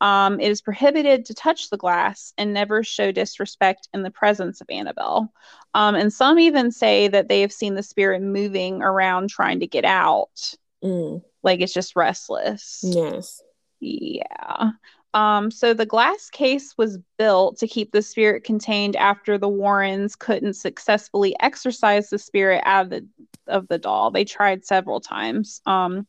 [0.00, 4.60] Um, it is prohibited to touch the glass and never show disrespect in the presence
[4.62, 5.30] of Annabelle.
[5.74, 9.66] Um, and some even say that they have seen the spirit moving around trying to
[9.66, 10.54] get out.
[10.82, 11.22] Mm.
[11.42, 12.80] Like it's just restless.
[12.82, 13.42] Yes.
[13.80, 14.70] Yeah.
[15.12, 20.14] Um, so the glass case was built to keep the spirit contained after the Warrens
[20.14, 23.06] couldn't successfully exorcise the spirit out of the
[23.48, 24.10] of the doll.
[24.10, 25.60] They tried several times.
[25.66, 26.06] Um,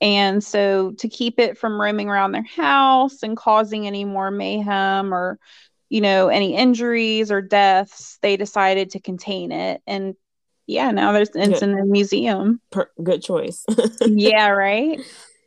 [0.00, 5.14] and so to keep it from roaming around their house and causing any more mayhem
[5.14, 5.38] or
[5.88, 9.80] you know any injuries or deaths, they decided to contain it.
[9.86, 10.16] And
[10.66, 12.60] yeah, now there's it's in a museum.
[12.72, 13.64] Per- good choice.
[14.00, 15.00] yeah, right.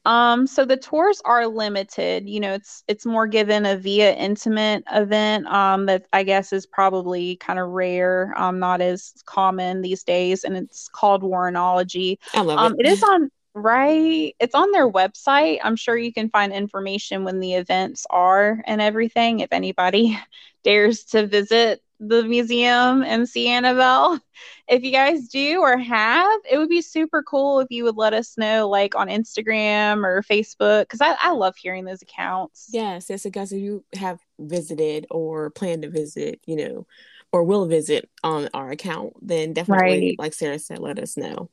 [0.08, 2.30] Um, so the tours are limited.
[2.30, 6.66] You know, it's it's more given a via intimate event um, that I guess is
[6.66, 12.20] probably kind of rare, um, not as common these days, and it's called Warrenology.
[12.34, 12.86] I love um, it.
[12.86, 14.34] It is on right.
[14.40, 15.60] It's on their website.
[15.62, 19.42] I'm sure you can find information when the events are and everything.
[19.42, 20.18] If anybody
[20.64, 24.20] dares to visit the museum and see Annabelle.
[24.68, 28.14] If you guys do or have, it would be super cool if you would let
[28.14, 32.70] us know, like on Instagram or Facebook, because I, I love hearing those accounts.
[32.72, 36.88] Yes, yes, guys, if you have visited or plan to visit, you know,
[37.32, 40.16] or will visit on our account, then definitely, right.
[40.20, 41.50] like Sarah said, let us know.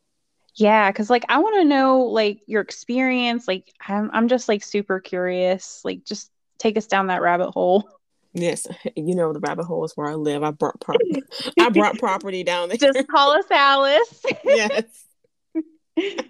[0.56, 3.48] Yeah, because like I want to know like your experience.
[3.48, 5.80] Like I'm, I'm just like super curious.
[5.84, 7.88] Like just take us down that rabbit hole.
[8.34, 8.66] Yes,
[8.96, 10.42] you know the rabbit hole is where I live.
[10.42, 11.22] I brought property.
[11.58, 12.76] I brought property down there.
[12.76, 14.22] Just call us Alice.
[14.44, 14.84] yes.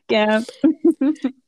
[0.09, 0.43] yeah.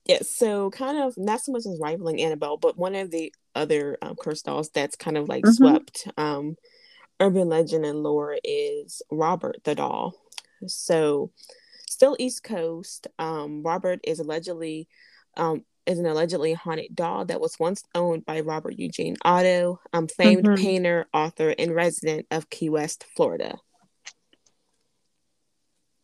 [0.06, 0.30] yes.
[0.30, 4.16] So kind of not so much as rivaling Annabelle, but one of the other um,
[4.16, 5.52] cursed dolls that's kind of like mm-hmm.
[5.52, 6.56] swept um,
[7.20, 10.14] urban legend and lore is Robert the doll.
[10.66, 11.30] So
[11.88, 13.06] still East Coast.
[13.18, 14.88] Um, Robert is allegedly
[15.36, 20.08] um, is an allegedly haunted doll that was once owned by Robert Eugene Otto, um,
[20.08, 20.62] famed mm-hmm.
[20.62, 23.58] painter, author, and resident of Key West, Florida.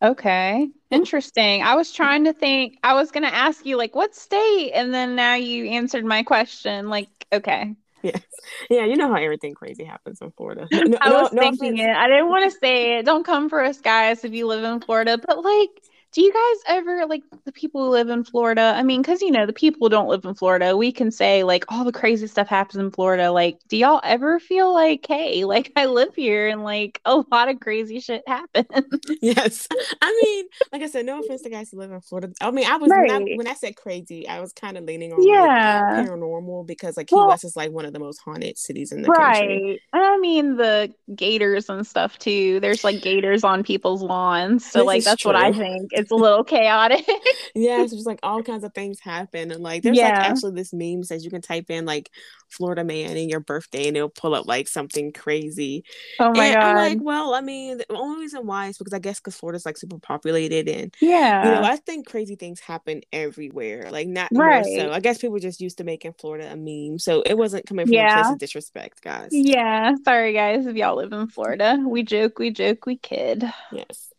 [0.03, 1.63] Okay, interesting.
[1.63, 4.73] I was trying to think, I was going to ask you, like, what state?
[4.73, 6.89] And then now you answered my question.
[6.89, 7.77] Like, okay.
[8.03, 8.21] Yes.
[8.69, 10.67] Yeah, you know how everything crazy happens in Florida.
[10.73, 11.97] No, I was no, thinking no it.
[11.97, 13.07] I didn't want to say it.
[13.07, 15.19] Don't come for us, guys, if you live in Florida.
[15.25, 15.71] But, like,
[16.13, 18.75] do you guys ever like the people who live in Florida?
[18.77, 21.43] I mean, because you know, the people who don't live in Florida, we can say
[21.43, 23.33] like all the crazy stuff happens in Florida.
[23.33, 27.49] Like, do y'all ever feel like, hey, like I live here and like a lot
[27.49, 28.67] of crazy shit happens?
[29.23, 29.67] yes.
[30.03, 32.33] I mean, like I said, no offense to guys who live in Florida.
[32.43, 33.11] I mean, I was right.
[33.11, 35.95] when, I, when, I, said crazy, I was kind of leaning on yeah.
[35.97, 38.93] like, paranormal because like Key well, West is like one of the most haunted cities
[38.93, 39.35] in the right.
[39.35, 39.81] country.
[39.95, 40.03] Right.
[40.03, 42.61] I mean the gators and stuff too.
[42.61, 44.67] There's like gators on people's lawns.
[44.71, 45.33] So this like that's true.
[45.33, 47.07] what I think it's a little chaotic.
[47.55, 49.51] yeah, it's just like all kinds of things happen.
[49.51, 50.19] And like there's yeah.
[50.19, 52.11] like actually this meme says you can type in like
[52.49, 55.85] Florida man and your birthday and it'll pull up like something crazy.
[56.19, 56.63] Oh my and god.
[56.65, 59.65] I'm like, well, I mean, the only reason why is because I guess because Florida's
[59.65, 63.91] like super populated and yeah, you know, I think crazy things happen everywhere.
[63.91, 64.65] Like not right.
[64.65, 64.93] more so.
[64.93, 66.99] I guess people just used to making Florida a meme.
[66.99, 68.21] So it wasn't coming from yeah.
[68.21, 69.29] a place of disrespect, guys.
[69.33, 69.95] Yeah.
[70.05, 71.79] Sorry guys if y'all live in Florida.
[71.87, 73.45] We joke, we joke, we kid.
[73.73, 74.12] Yes.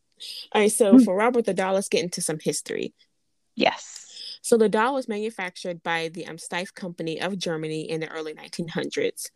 [0.52, 1.06] All right, so mm.
[1.06, 2.94] for Robert the doll, let's get into some history.
[3.56, 4.40] Yes.
[4.42, 8.34] So the doll was manufactured by the um, Steiff Company of Germany in the early
[8.34, 9.30] 1900s.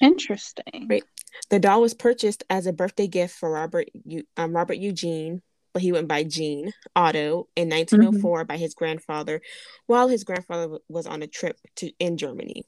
[0.00, 0.86] Interesting.
[0.88, 1.04] Right.
[1.48, 3.88] The doll was purchased as a birthday gift for Robert
[4.36, 8.46] um, Robert Eugene, but he went by Gene Otto in 1904 mm-hmm.
[8.46, 9.40] by his grandfather,
[9.86, 12.64] while his grandfather was on a trip to in Germany.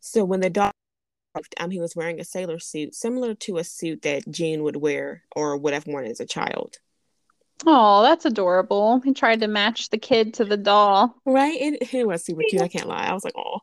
[0.00, 0.72] So when the doll
[1.58, 5.22] um, he was wearing a sailor suit similar to a suit that Gene would wear
[5.34, 6.78] or would have worn as a child.
[7.66, 9.00] Oh, that's adorable.
[9.04, 11.14] He tried to match the kid to the doll.
[11.24, 11.60] Right?
[11.60, 12.62] It, it was super cute.
[12.62, 13.06] I can't lie.
[13.06, 13.60] I was like, oh.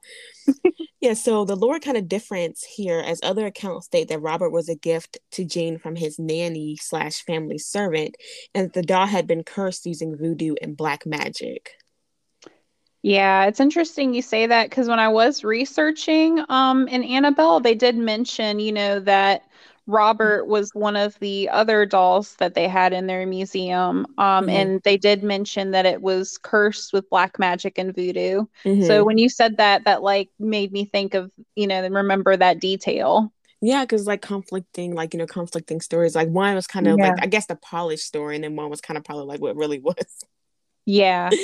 [1.00, 4.68] yeah, so the lore kind of difference here, as other accounts state that Robert was
[4.68, 8.16] a gift to Gene from his nanny slash family servant,
[8.54, 11.72] and that the doll had been cursed using voodoo and black magic.
[13.06, 17.76] Yeah, it's interesting you say that because when I was researching um in Annabelle, they
[17.76, 19.44] did mention, you know, that
[19.86, 24.08] Robert was one of the other dolls that they had in their museum.
[24.18, 24.50] Um, mm-hmm.
[24.50, 28.48] and they did mention that it was cursed with black magic and voodoo.
[28.64, 28.86] Mm-hmm.
[28.86, 32.60] So when you said that, that like made me think of, you know, remember that
[32.60, 33.32] detail.
[33.62, 36.16] Yeah, because like conflicting, like you know, conflicting stories.
[36.16, 37.10] Like one was kind of yeah.
[37.10, 39.56] like I guess the polished story, and then one was kind of probably like what
[39.56, 40.26] really was.
[40.88, 41.30] Yeah.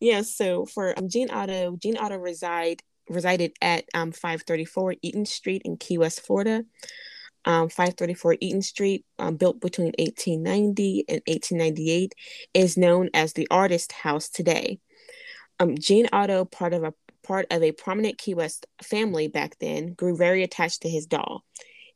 [0.00, 5.62] Yeah, so for um, Gene Otto, Gene Otto reside resided at um 534 Eaton Street
[5.64, 6.64] in Key West, Florida.
[7.46, 12.14] um, 534 Eaton Street, um, built between 1890 and 1898,
[12.54, 14.80] is known as the Artist House today.
[15.60, 16.94] Um, Gene Otto, part of a
[17.24, 21.44] part of a prominent Key West family back then, grew very attached to his doll.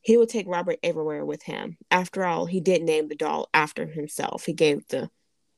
[0.01, 1.77] He would take Robert everywhere with him.
[1.91, 4.45] After all, he did name the doll after himself.
[4.45, 5.09] He gave the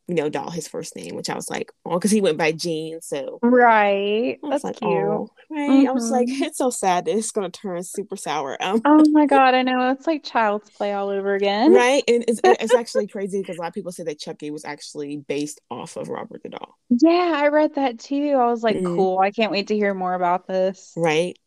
[0.07, 2.53] you know, doll his first name, which I was like, oh, because he went by
[2.53, 3.01] Gene.
[3.01, 4.89] So right, that's like, cute.
[4.89, 5.69] Oh, right.
[5.69, 5.89] Mm-hmm.
[5.89, 6.43] I was like, mm-hmm.
[6.43, 8.57] it's so sad that it's gonna turn super sour.
[8.61, 12.03] Um, oh my god, I know it's like child's play all over again, right?
[12.07, 15.17] And it's, it's actually crazy because a lot of people say that Chucky was actually
[15.17, 16.77] based off of Robert the doll.
[16.89, 18.35] Yeah, I read that too.
[18.39, 18.95] I was like, mm-hmm.
[18.95, 19.19] cool.
[19.19, 20.93] I can't wait to hear more about this.
[20.95, 21.37] Right.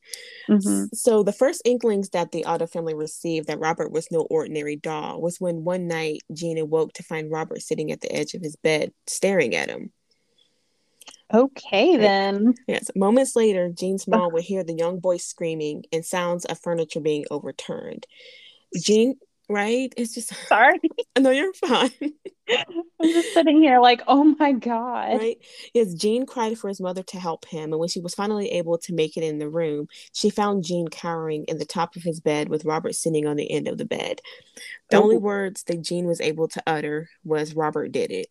[0.49, 0.87] Mm-hmm.
[0.95, 5.21] So the first inklings that the Otto family received that Robert was no ordinary doll
[5.21, 8.57] was when one night Gene awoke to find Robert sitting at the edge of his
[8.57, 9.93] bed staring at him.
[11.33, 12.55] Okay, then.
[12.67, 12.91] Yes.
[12.97, 17.25] Moments later, Gene's mom would hear the young boy screaming and sounds of furniture being
[17.31, 18.07] overturned.
[18.77, 19.17] Gene
[19.51, 19.93] right?
[19.97, 20.81] It's just sorry.
[21.19, 21.91] no, you're fine.
[22.51, 25.19] I'm just sitting here like, oh my god.
[25.19, 25.39] Right?
[25.75, 28.79] Yes, Gene cried for his mother to help him, and when she was finally able
[28.79, 32.21] to make it in the room, she found Gene cowering in the top of his
[32.21, 34.21] bed with Robert sitting on the end of the bed.
[34.91, 35.03] The oh.
[35.03, 38.29] only words that Gene was able to utter was Robert did it.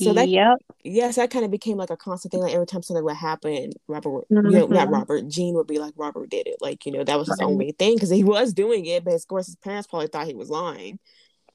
[0.00, 0.58] So that yep.
[0.84, 2.40] yes, that kind of became like a constant thing.
[2.40, 4.46] Like every time something would happen, Robert, mm-hmm.
[4.46, 4.94] you know, not mm-hmm.
[4.94, 6.56] Robert, Gene would be like, Robert did it.
[6.60, 7.46] Like you know, that was his right.
[7.46, 10.34] only thing because he was doing it, but of course his parents probably thought he
[10.34, 10.98] was lying.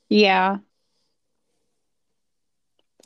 [0.10, 0.58] Yeah.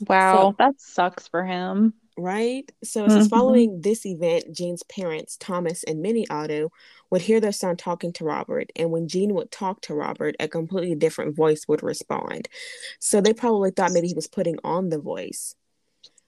[0.06, 2.70] Wow, so, that sucks for him right?
[2.84, 3.36] So it says mm-hmm.
[3.36, 6.70] following this event, Gene's parents, Thomas and Minnie Otto,
[7.10, 10.48] would hear their son talking to Robert, and when Gene would talk to Robert, a
[10.48, 12.48] completely different voice would respond.
[12.98, 15.54] So they probably thought maybe he was putting on the voice.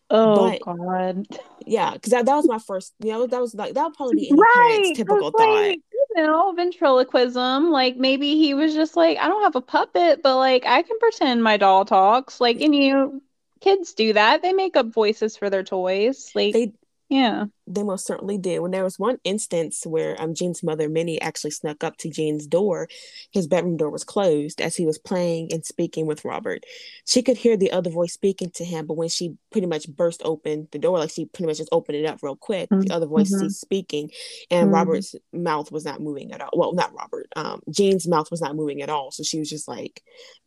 [0.08, 1.26] Oh but, God!
[1.66, 2.94] Yeah, because that, that was my first.
[3.00, 4.92] You know, that was like that would probably be right.
[4.96, 5.60] typical thought.
[5.62, 5.80] Like,
[6.16, 7.70] you know, ventriloquism.
[7.70, 10.98] Like maybe he was just like, I don't have a puppet, but like I can
[10.98, 12.40] pretend my doll talks.
[12.40, 13.22] Like, and you
[13.60, 14.42] kids do that.
[14.42, 16.32] They make up voices for their toys.
[16.34, 16.72] Like they
[17.10, 17.46] yeah.
[17.66, 18.60] They most certainly did.
[18.60, 22.46] When there was one instance where um Gene's mother Minnie actually snuck up to Gene's
[22.46, 22.88] door,
[23.32, 26.64] his bedroom door was closed as he was playing and speaking with Robert.
[27.06, 30.22] She could hear the other voice speaking to him, but when she pretty much burst
[30.24, 32.82] open the door, like she pretty much just opened it up real quick, mm-hmm.
[32.82, 33.48] the other voice mm-hmm.
[33.48, 34.10] ceased speaking,
[34.48, 34.74] and mm-hmm.
[34.74, 36.50] Robert's mouth was not moving at all.
[36.54, 37.26] Well, not Robert.
[37.34, 39.10] Um, Gene's mouth was not moving at all.
[39.10, 40.00] So she was just like,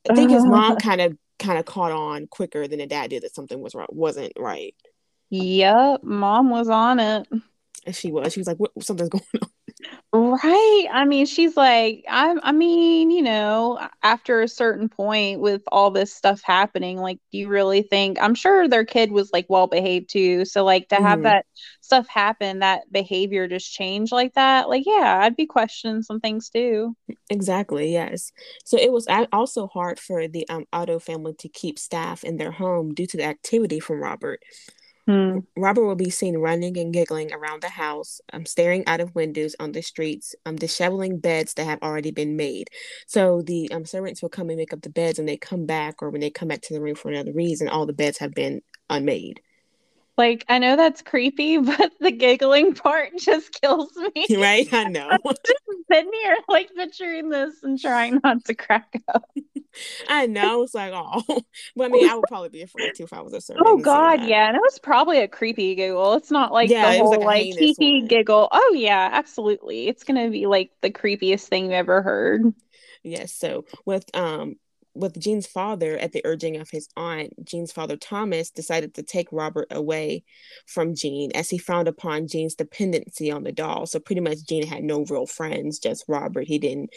[0.10, 3.24] I think his mom kind of kind of caught on quicker than the dad did
[3.24, 4.76] that something was right wasn't right.
[5.36, 7.28] Yep, mom was on it.
[7.86, 8.34] And she was.
[8.34, 8.72] She was like, "What?
[8.84, 9.50] Something's going on."
[10.14, 10.88] Right.
[10.94, 12.38] I mean, she's like, I.
[12.44, 17.40] I mean, you know, after a certain point with all this stuff happening, like, do
[17.40, 18.20] you really think?
[18.22, 20.46] I'm sure their kid was like well behaved too.
[20.46, 21.04] So, like, to mm-hmm.
[21.04, 21.46] have that
[21.82, 26.50] stuff happen, that behavior just change like that, like, yeah, I'd be questioning some things
[26.50, 26.96] too.
[27.32, 27.92] Exactly.
[27.92, 28.32] Yes.
[28.66, 32.52] So it was also hard for the um, Otto family to keep staff in their
[32.52, 34.40] home due to the activity from Robert.
[35.06, 35.40] Hmm.
[35.58, 39.54] Robert will be seen running and giggling around the house, um, staring out of windows
[39.60, 42.70] on the streets, um, disheveling beds that have already been made.
[43.06, 46.02] So the um, servants will come and make up the beds, and they come back,
[46.02, 48.32] or when they come back to the room for another reason, all the beds have
[48.34, 49.42] been unmade.
[50.18, 54.26] Like I know that's creepy, but the giggling part just kills me.
[54.38, 54.72] Right?
[54.72, 55.08] I know.
[55.12, 59.30] I'm just sitting here like picturing this and trying not to crack up.
[60.08, 60.64] I know.
[60.64, 61.24] It's like, oh,
[61.76, 63.66] but I mean, I would probably be afraid too if I was a servant.
[63.68, 66.14] Oh God, yeah, and it was probably a creepy giggle.
[66.14, 68.50] It's not like yeah, the whole like, like hee giggle.
[68.52, 69.88] Oh yeah, absolutely.
[69.88, 72.54] It's gonna be like the creepiest thing you ever heard.
[73.04, 73.34] Yes.
[73.34, 74.56] So with um
[74.96, 79.28] with Gene's father, at the urging of his aunt, Gene's father Thomas decided to take
[79.32, 80.24] Robert away
[80.68, 83.86] from Gene as he frowned upon Gene's dependency on the doll.
[83.86, 86.48] So pretty much Gene had no real friends, just Robert.
[86.48, 86.92] He didn't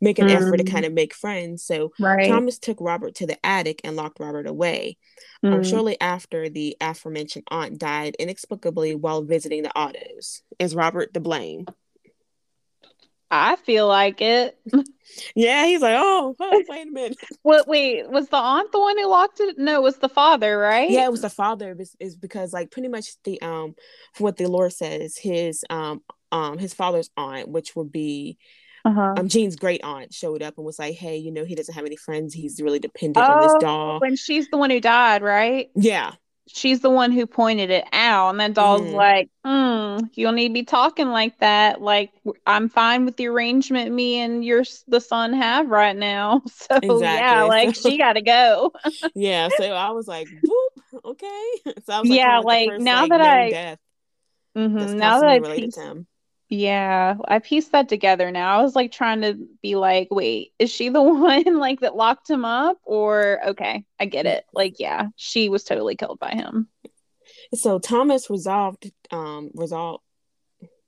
[0.00, 0.34] make an mm.
[0.34, 0.70] effort to mm.
[0.70, 1.64] kind of make friends.
[1.64, 2.28] So right.
[2.28, 4.96] Thomas took Robert to the attic and locked Robert away.
[5.42, 5.54] Um, mm.
[5.56, 10.42] Um, shortly after, the aforementioned aunt died inexplicably while visiting the Ottos.
[10.58, 11.66] Is Robert to blame?
[13.30, 14.58] I feel like it.
[15.34, 17.18] Yeah, he's like, oh, oh wait a minute.
[17.42, 17.66] What?
[17.66, 19.58] Wait, was the aunt the one who locked it?
[19.58, 20.90] No, it was the father, right?
[20.90, 21.76] Yeah, it was the father.
[21.98, 23.74] Is, because like pretty much the um,
[24.18, 26.02] what the lore says, his um
[26.32, 28.38] um his father's aunt, which would be
[28.84, 29.14] uh-huh.
[29.16, 31.86] um Gene's great aunt, showed up and was like, hey, you know, he doesn't have
[31.86, 32.34] any friends.
[32.34, 34.00] He's really dependent oh, on this oh, doll.
[34.00, 35.70] When she's the one who died, right?
[35.74, 36.12] Yeah
[36.52, 38.30] she's the one who pointed it out.
[38.30, 38.94] And that doll's mm.
[38.94, 41.80] like mm, you don't need to be talking like that.
[41.80, 42.10] Like
[42.46, 46.42] i'm fine with the arrangement me and your the son have right now.
[46.50, 47.06] So exactly.
[47.06, 48.72] yeah like she gotta go.
[49.14, 51.50] Yeah so i was like Boop, okay.
[51.86, 55.30] So I was, like, yeah like, like first, now like, that i mm-hmm, now that
[55.30, 55.78] i pieced,
[56.50, 58.58] Yeah, I pieced that together now.
[58.58, 62.28] I was like trying to be like, wait, is she the one like that locked
[62.28, 62.78] him up?
[62.84, 64.44] Or okay, I get it.
[64.52, 66.68] Like, yeah, she was totally killed by him.
[67.54, 70.02] So Thomas resolved um resolved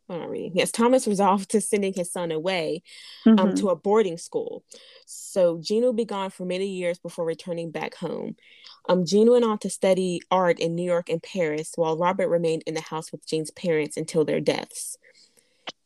[0.08, 0.52] I'm reading.
[0.54, 2.82] Yes, Thomas resolved to sending his son away
[3.24, 3.54] um, mm-hmm.
[3.54, 4.64] to a boarding school.
[5.06, 8.36] So Gene will be gone for many years before returning back home.
[8.88, 12.64] Um, Gene went on to study art in New York and Paris, while Robert remained
[12.66, 14.98] in the house with Gene's parents until their deaths.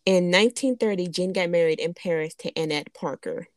[0.06, 3.48] In 1930, Gene got married in Paris to Annette Parker.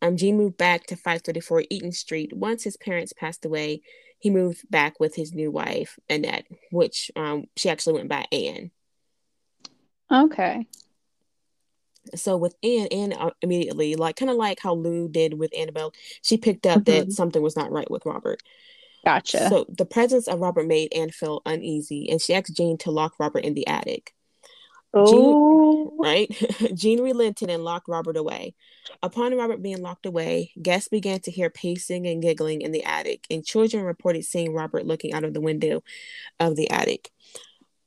[0.00, 2.32] Um, Gene moved back to 534 Eaton Street.
[2.32, 3.82] Once his parents passed away,
[4.20, 8.70] he moved back with his new wife, Annette, which um, she actually went by Anne.
[10.12, 10.66] Okay.
[12.14, 15.92] So with Anne, Anne uh, immediately, like kind of like how Lou did with Annabelle,
[16.22, 17.08] she picked up mm-hmm.
[17.08, 18.42] that something was not right with Robert.
[19.04, 19.48] Gotcha.
[19.48, 23.14] So the presence of Robert made Anne feel uneasy, and she asked Gene to lock
[23.18, 24.14] Robert in the attic.
[24.92, 25.06] Oh.
[25.06, 26.74] Gene, right?
[26.74, 28.54] Gene relented and locked Robert away.
[29.02, 33.26] Upon Robert being locked away, guests began to hear pacing and giggling in the attic,
[33.30, 35.82] and children reported seeing Robert looking out of the window
[36.40, 37.10] of the attic.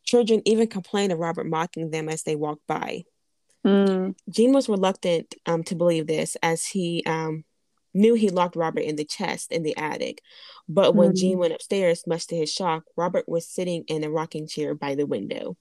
[0.06, 3.04] Children even complained of Robert mocking them as they walked by.
[3.66, 4.16] Mm.
[4.30, 7.43] Gene was reluctant um, to believe this as he um,
[7.93, 10.22] knew he locked Robert in the chest in the attic.
[10.68, 11.16] But when mm.
[11.16, 14.95] Gene went upstairs, much to his shock, Robert was sitting in a rocking chair by
[14.95, 15.58] the window.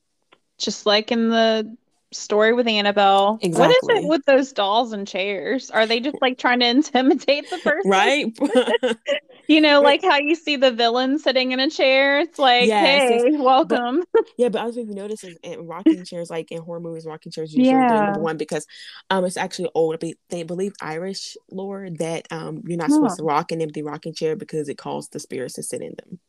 [0.62, 1.76] Just like in the
[2.14, 3.38] story with Annabelle.
[3.42, 3.76] Exactly.
[3.80, 5.70] What is it with those dolls and chairs?
[5.70, 7.90] Are they just like trying to intimidate the person?
[7.90, 8.38] Right.
[9.48, 12.20] you know, like how you see the villain sitting in a chair.
[12.20, 14.04] It's like, yes, hey, it's, welcome.
[14.12, 17.32] But, yeah, but as if you notice in rocking chairs, like in horror movies, rocking
[17.32, 18.04] chairs usually yeah.
[18.04, 18.66] number one because
[19.10, 20.02] um it's actually old.
[20.28, 24.36] They believe Irish lore that um you're not supposed to rock an empty rocking chair
[24.36, 26.20] because it calls the spirits to sit in them.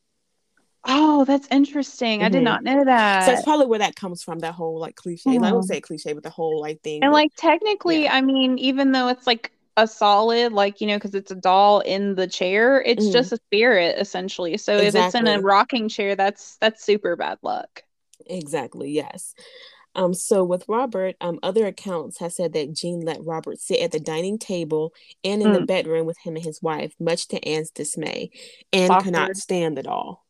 [0.86, 2.20] Oh, that's interesting.
[2.20, 2.26] Mm-hmm.
[2.26, 2.44] I did mm-hmm.
[2.44, 3.24] not know that.
[3.24, 4.40] So that's probably where that comes from.
[4.40, 5.30] That whole like cliche.
[5.30, 5.44] Mm-hmm.
[5.44, 7.02] I don't say cliche, but the whole like thing.
[7.02, 8.14] And like technically, yeah.
[8.14, 11.80] I mean, even though it's like a solid, like you know, because it's a doll
[11.80, 13.12] in the chair, it's mm-hmm.
[13.12, 14.56] just a spirit essentially.
[14.58, 14.98] So exactly.
[14.98, 17.82] if it's in a rocking chair, that's that's super bad luck.
[18.26, 18.90] Exactly.
[18.90, 19.34] Yes.
[19.96, 23.92] Um, so with Robert, um, other accounts have said that Gene let Robert sit at
[23.92, 25.54] the dining table and in mm.
[25.54, 28.30] the bedroom with him and his wife, much to Anne's dismay.
[28.72, 29.04] Anne Awkward.
[29.04, 30.23] could not stand it all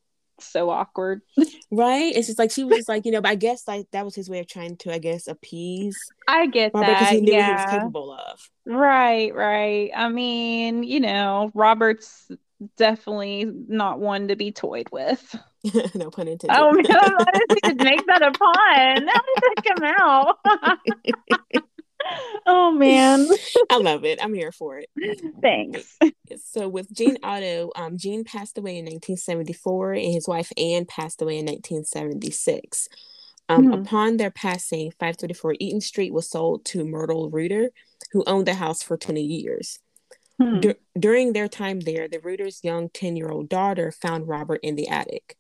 [0.45, 1.23] so awkward.
[1.71, 2.15] right?
[2.15, 4.15] It's just like she was just like, you know, but I guess like that was
[4.15, 5.99] his way of trying to, I guess, appease.
[6.29, 6.99] I get Robert, that.
[6.99, 7.51] Because he knew yeah.
[7.51, 8.51] what he was capable of.
[8.67, 9.91] Right, right.
[9.95, 12.31] I mean, you know, Robert's
[12.77, 15.37] definitely not one to be toyed with.
[15.95, 16.59] no pun intended.
[16.59, 19.09] Oh no, I didn't make that a pun.
[19.09, 21.65] How did that come out?
[22.47, 23.27] oh man.
[23.71, 24.23] I love it.
[24.23, 24.91] I'm here for it.
[25.41, 25.99] Thanks.
[26.37, 31.23] So with gene otto um, gene passed away in 1974 and his wife anne passed
[31.23, 32.89] away in 1976
[33.49, 33.73] um, mm-hmm.
[33.73, 37.71] upon their passing 534 eaton street was sold to myrtle reuter
[38.13, 39.79] who owned the house for 20 years.
[40.61, 44.75] D- during their time there the reuters young 10 year old daughter found robert in
[44.75, 45.37] the attic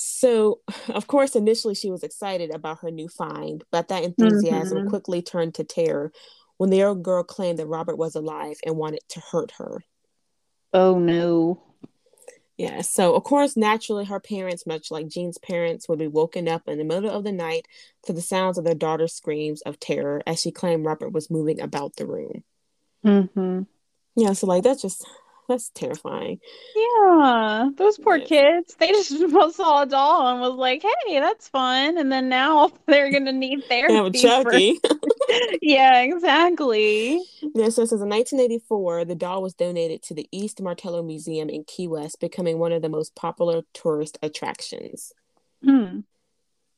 [0.00, 4.88] so, of course, initially she was excited about her new find, but that enthusiasm mm-hmm.
[4.88, 6.12] quickly turned to terror
[6.56, 9.82] when the young girl claimed that Robert was alive and wanted to hurt her.
[10.72, 11.60] Oh no.
[12.56, 16.68] Yeah, so of course, naturally, her parents, much like Gene's parents, would be woken up
[16.68, 17.66] in the middle of the night
[18.04, 21.60] to the sounds of their daughter's screams of terror as she claimed Robert was moving
[21.60, 22.44] about the room.
[23.04, 23.62] Mm-hmm.
[24.14, 25.04] Yeah, so like that's just
[25.58, 26.38] that's terrifying.
[26.76, 28.76] Yeah, those poor kids.
[28.78, 29.10] They just
[29.56, 33.64] saw a doll and was like, "Hey, that's fun," and then now they're gonna need
[33.64, 33.94] therapy.
[33.94, 34.78] Yeah, Chucky.
[34.86, 34.96] For...
[35.62, 37.20] yeah, exactly.
[37.54, 41.88] Yeah, so since 1984, the doll was donated to the East Martello Museum in Key
[41.88, 45.12] West, becoming one of the most popular tourist attractions.
[45.64, 46.00] Hmm.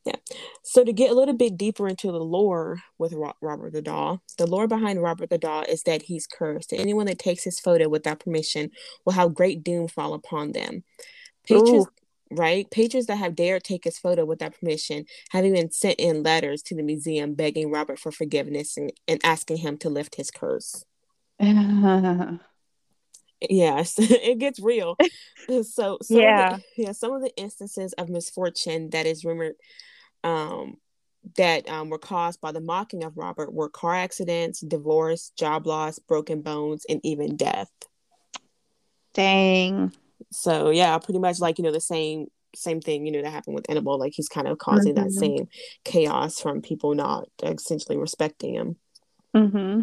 [0.05, 0.17] Yeah.
[0.63, 4.47] So to get a little bit deeper into the lore with Robert the Doll, the
[4.47, 8.21] lore behind Robert the Doll is that he's cursed, anyone that takes his photo without
[8.21, 8.71] permission
[9.05, 10.85] will have great doom fall upon them.
[11.47, 11.87] Patrons,
[12.31, 12.71] right?
[12.71, 16.75] Patrons that have dared take his photo without permission have even sent in letters to
[16.75, 20.85] the museum begging Robert for forgiveness and, and asking him to lift his curse.
[23.49, 24.97] yes it gets real
[25.63, 29.55] so yeah the, yeah some of the instances of misfortune that is rumored
[30.25, 30.77] um,
[31.37, 35.99] that um, were caused by the mocking of Robert were car accidents, divorce, job loss,
[35.99, 37.71] broken bones, and even death.
[39.13, 39.93] Dang.
[40.31, 43.55] So yeah, pretty much like you know the same same thing you know that happened
[43.55, 43.99] with Annabelle.
[43.99, 45.05] Like he's kind of causing mm-hmm.
[45.05, 45.49] that same
[45.85, 48.77] chaos from people not essentially respecting him.
[49.35, 49.81] Hmm.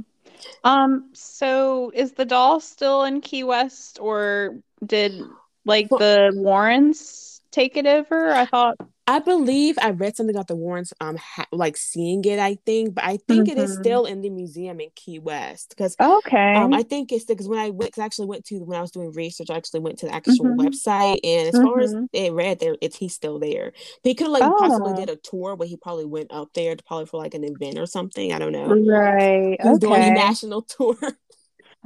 [0.64, 1.10] Um.
[1.14, 5.22] So is the doll still in Key West, or did
[5.66, 8.32] like well, the Warrens take it over?
[8.32, 8.78] I thought
[9.10, 12.40] I believe I read something about the Warrens, um, ha- like seeing it.
[12.40, 13.58] I think, but I think mm-hmm.
[13.58, 13.82] it is mm-hmm.
[13.82, 17.60] still in the museum in Key West because okay, um, I think it's because when
[17.60, 20.00] I went, cause I actually went to when I was doing research, I actually went
[20.00, 20.60] to the actual mm-hmm.
[20.60, 21.66] website, and as mm-hmm.
[21.66, 22.06] far as mm-hmm.
[22.12, 23.72] it read there, it's he's still there.
[24.04, 24.58] He could like oh.
[24.60, 27.46] possibly did a tour, but he probably went up there to probably for like an
[27.46, 28.34] event or something.
[28.34, 28.68] I don't know.
[28.68, 29.58] Right.
[29.62, 29.80] He's okay.
[29.80, 30.98] doing a national tour.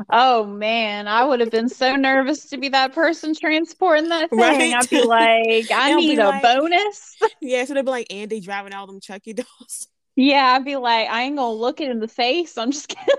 [0.09, 4.39] Oh man, I would have been so nervous to be that person transporting that thing.
[4.39, 4.73] Right?
[4.73, 7.17] I'd be like, I need a like, bonus.
[7.41, 9.87] Yeah, so they'd be like Andy driving all them Chucky dolls.
[10.15, 12.57] Yeah, I'd be like, I ain't gonna look it in the face.
[12.57, 13.15] I'm just kidding.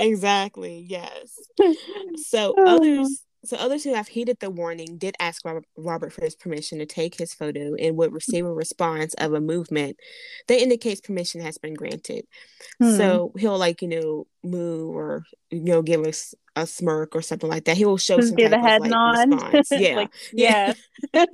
[0.00, 0.84] exactly.
[0.88, 1.38] Yes.
[2.16, 2.76] So oh.
[2.76, 5.42] others so others who have heeded the warning did ask
[5.76, 9.40] Robert, for his permission to take his photo and would receive a response of a
[9.40, 9.96] movement
[10.48, 12.24] that indicates permission has been granted.
[12.80, 12.96] Hmm.
[12.96, 17.48] So he'll like, you know, move or you know, give us a smirk or something
[17.48, 17.76] like that.
[17.76, 19.64] He will show some Give a head like, nod.
[19.70, 19.94] Yeah.
[19.96, 20.72] like, yeah.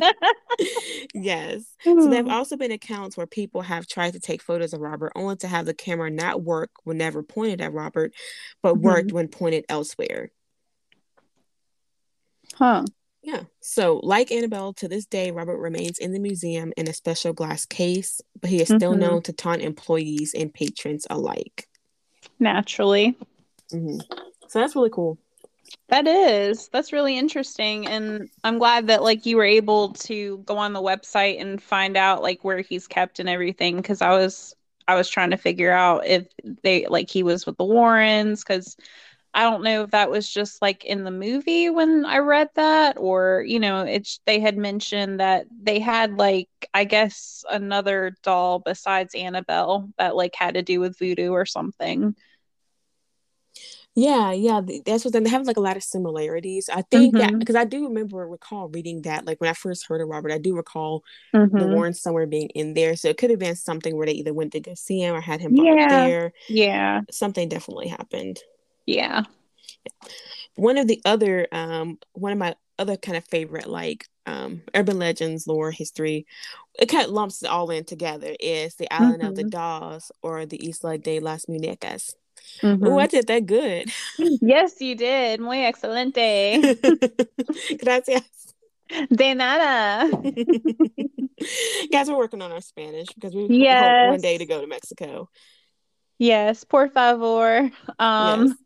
[1.15, 1.65] yes.
[1.83, 2.01] Hmm.
[2.01, 5.13] So there have also been accounts where people have tried to take photos of Robert
[5.15, 8.13] only to have the camera not work whenever pointed at Robert,
[8.63, 8.85] but mm-hmm.
[8.85, 10.31] worked when pointed elsewhere.
[12.59, 12.85] Huh.
[13.23, 13.43] Yeah.
[13.61, 17.65] So, like Annabelle, to this day, Robert remains in the museum in a special glass
[17.65, 19.01] case, but he is still mm-hmm.
[19.01, 21.69] known to taunt employees and patrons alike.
[22.41, 23.17] Naturally.
[23.73, 24.01] Mm-hmm.
[24.49, 25.19] So that's really cool.
[25.89, 26.69] That is.
[26.69, 27.87] That's really interesting.
[27.87, 31.97] And I'm glad that like you were able to go on the website and find
[31.97, 34.55] out like where he's kept and everything because I was
[34.89, 36.27] I was trying to figure out if
[36.63, 38.77] they like he was with the Warrens cuz
[39.39, 42.97] I don't know if that was just like in the movie when I read that,
[42.99, 48.59] or you know, it's they had mentioned that they had like I guess another doll
[48.59, 52.17] besides Annabelle that like had to do with voodoo or something.
[53.95, 56.69] Yeah, yeah, that's what they have like a lot of similarities.
[56.69, 57.19] I think mm-hmm.
[57.19, 60.33] that because I do remember recall reading that like when I first heard of Robert,
[60.33, 61.57] I do recall mm-hmm.
[61.57, 62.97] the Warren somewhere being in there.
[62.97, 65.21] So it could have been something where they either went to go see him or
[65.21, 66.07] had him yeah.
[66.07, 66.33] there.
[66.49, 68.41] Yeah, something definitely happened.
[68.89, 69.25] Yeah.
[70.55, 74.99] One of the other, um, one of my other kind of favorite, like um, urban
[74.99, 76.27] legends, lore, history,
[76.79, 79.27] it kind of lumps it all in together is the Island mm-hmm.
[79.27, 79.51] of the mm-hmm.
[79.51, 82.15] Dolls or the Isla de las Muñecas.
[82.63, 82.87] Mm-hmm.
[82.87, 83.93] Oh, I did that good.
[84.17, 85.39] Yes, you did.
[85.41, 86.79] Muy excelente.
[87.79, 88.55] Gracias.
[89.13, 90.09] De nada.
[91.93, 93.85] Guys, we're working on our Spanish because we yes.
[93.85, 95.29] hope one day to go to Mexico.
[96.19, 97.71] Yes, por favor.
[97.99, 98.57] Um, yes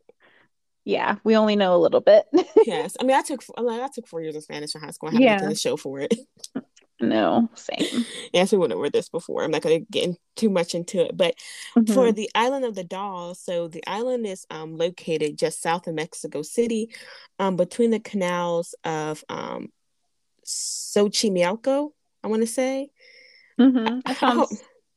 [0.85, 2.25] yeah, we only know a little bit.
[2.65, 4.91] yes, I mean, I took I, mean, I took four years of Spanish in high
[4.91, 5.09] school.
[5.09, 5.37] I haven't yeah.
[5.37, 6.13] done a show for it.
[7.03, 8.05] No, same.
[8.33, 9.43] yes, we went over this before.
[9.43, 11.35] I'm not going to get in too much into it, but
[11.75, 11.93] mm-hmm.
[11.93, 15.95] for the island of the dolls, so the island is um, located just south of
[15.95, 16.89] Mexico City,
[17.39, 19.69] um, between the canals of um,
[20.45, 21.89] Xochimilco.
[22.23, 22.89] I want to say.
[23.59, 23.99] Mm-hmm.
[24.05, 24.49] I, I hope,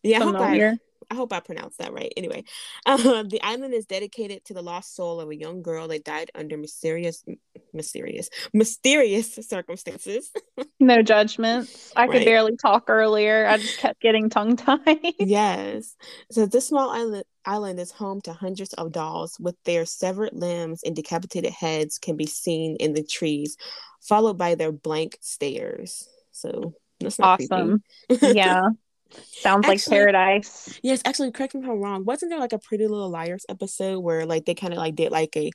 [0.03, 0.21] yeah.
[0.21, 0.77] I hope I
[1.11, 2.13] I hope I pronounced that right.
[2.17, 2.45] Anyway,
[2.87, 6.31] uh, the island is dedicated to the lost soul of a young girl that died
[6.35, 7.25] under mysterious,
[7.73, 10.33] mysterious, mysterious circumstances.
[10.81, 11.93] no judgments.
[11.97, 13.47] I could barely talk earlier.
[13.47, 15.15] I just kept getting tongue tied.
[15.19, 15.95] yes.
[16.31, 20.83] So this small island island is home to hundreds of dolls with their severed limbs
[20.83, 23.57] and decapitated heads can be seen in the trees,
[24.01, 26.09] followed by their blank stares.
[26.33, 27.83] So that's awesome.
[28.21, 28.63] yeah.
[29.11, 30.81] Sounds actually, like paradise.
[30.83, 32.05] Yes, actually, correct me if I'm wrong.
[32.05, 35.13] Wasn't there like a Pretty Little Liars episode where like they kind of like did
[35.13, 35.51] like a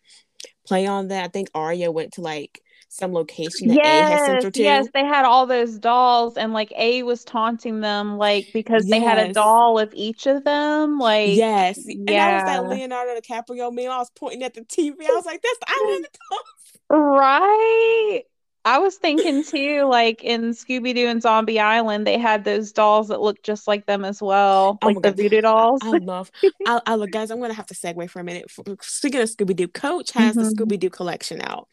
[0.66, 1.26] play on that?
[1.26, 4.62] I think Aria went to like some location that yes, A had sent her to.
[4.64, 8.92] Yes, they had all those dolls, and like A was taunting them, like because yes.
[8.92, 11.00] they had a doll of each of them.
[11.00, 11.96] Like yes, yeah.
[11.98, 13.92] and that was that Leonardo DiCaprio meme.
[13.92, 14.94] I was pointing at the TV.
[15.02, 18.24] I was like, "That's the island of dolls." Right.
[18.64, 23.08] I was thinking too, like in Scooby Doo and Zombie Island, they had those dolls
[23.08, 25.82] that looked just like them as well, oh like the voodoo dolls.
[25.84, 26.32] I, I love.
[26.66, 27.32] I, I look, guys.
[27.32, 28.52] I'm gonna have to segue for a minute.
[28.82, 30.50] Speaking of Scooby Doo, Coach has mm-hmm.
[30.50, 31.68] the Scooby Doo collection out.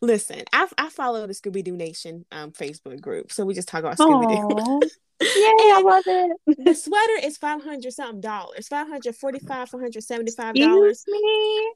[0.00, 3.80] Listen, I I follow the Scooby Doo Nation um, Facebook group, so we just talk
[3.80, 4.88] about Scooby Doo.
[5.20, 6.64] Yay, I love it.
[6.64, 10.54] the sweater is five hundred something dollars, five hundred forty five, four hundred seventy five
[10.54, 11.04] dollars.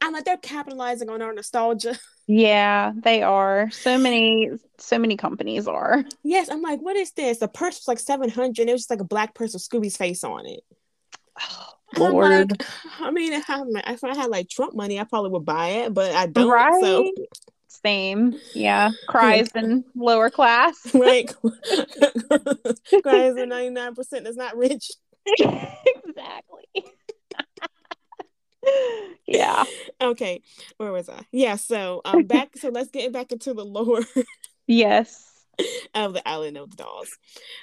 [0.01, 1.97] I'm like they're capitalizing on our nostalgia.
[2.27, 3.69] Yeah, they are.
[3.69, 6.03] So many, so many companies are.
[6.23, 7.37] Yes, I'm like, what is this?
[7.37, 8.67] The purse was like seven hundred.
[8.67, 10.61] It was just like a black purse with Scooby's face on it.
[11.97, 12.49] Oh, Lord.
[12.51, 12.67] Like,
[12.99, 16.25] I mean, if I had like Trump money, I probably would buy it, but I
[16.25, 16.49] don't.
[16.49, 16.81] Right.
[16.81, 17.11] So
[17.83, 18.35] same.
[18.53, 18.91] Yeah.
[19.07, 20.75] Cries in lower class.
[20.93, 21.27] right.
[23.03, 24.91] Cries in 99% is not rich.
[25.39, 26.85] exactly.
[29.27, 29.63] yeah.
[30.01, 30.41] Okay.
[30.77, 31.21] Where was I?
[31.31, 31.55] Yeah.
[31.55, 34.03] So um back so let's get back into the lore.
[34.67, 35.31] yes.
[35.93, 37.09] of the island of the dolls.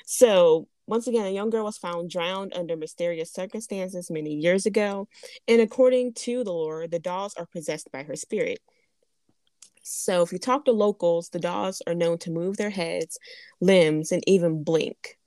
[0.07, 5.09] So once again, a young girl was found drowned under mysterious circumstances many years ago,
[5.47, 8.59] and according to the lore, the dolls are possessed by her spirit.
[9.83, 13.19] So, if you talk to locals, the dolls are known to move their heads,
[13.61, 15.19] limbs, and even blink.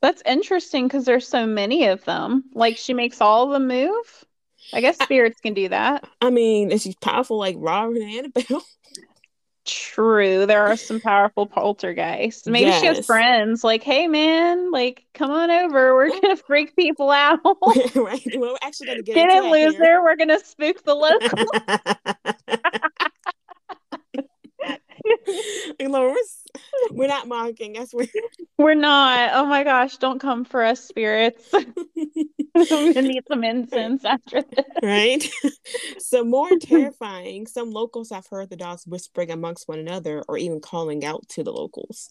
[0.00, 2.44] That's interesting because there's so many of them.
[2.54, 4.24] Like she makes all of them move.
[4.72, 6.08] I guess spirits I, can do that.
[6.20, 8.62] I mean, is she powerful like Robert and Annabelle?
[9.64, 10.46] True.
[10.46, 12.46] There are some powerful poltergeists.
[12.46, 12.80] Maybe yes.
[12.80, 15.94] she has friends like, hey man, like come on over.
[15.94, 17.40] We're gonna freak people out.
[17.94, 18.22] right.
[18.38, 19.82] Well, we're actually gonna get, get it, loser.
[19.82, 20.02] Here.
[20.02, 21.50] We're gonna spook the locals.
[26.90, 27.74] we're not mocking.
[27.74, 28.06] Yes, we're
[28.58, 29.30] we're not.
[29.34, 29.96] Oh my gosh!
[29.98, 31.48] Don't come for us, spirits.
[31.54, 31.74] I'm
[32.54, 34.64] gonna need some incense after this.
[34.82, 35.28] Right.
[35.98, 37.46] so more terrifying.
[37.46, 41.44] Some locals have heard the dogs whispering amongst one another, or even calling out to
[41.44, 42.10] the locals.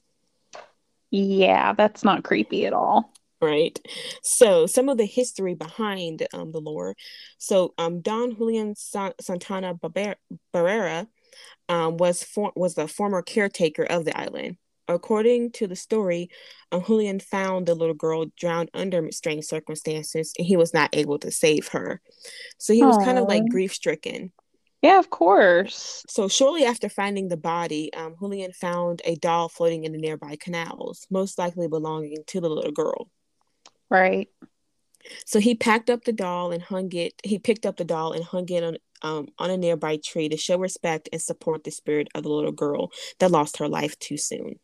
[1.10, 3.80] Yeah, that's not creepy at all right
[4.24, 6.96] so some of the history behind um, the lore
[7.38, 11.08] so um, don julian santana barrera
[11.70, 14.58] um, was for- was the former caretaker of the island.
[14.88, 16.30] According to the story,
[16.72, 21.20] um, Julian found the little girl drowned under strange circumstances, and he was not able
[21.20, 22.02] to save her.
[22.58, 24.32] So he was kind of like grief stricken.
[24.82, 26.06] Yeah, of course.
[26.08, 30.38] So shortly after finding the body, um, Julian found a doll floating in the nearby
[30.40, 33.10] canals, most likely belonging to the little girl.
[33.90, 34.30] Right.
[35.26, 37.14] So he packed up the doll and hung it.
[37.24, 40.38] He picked up the doll and hung it on um, on a nearby tree to
[40.38, 44.18] show respect and support the spirit of the little girl that lost her life too
[44.18, 44.60] soon.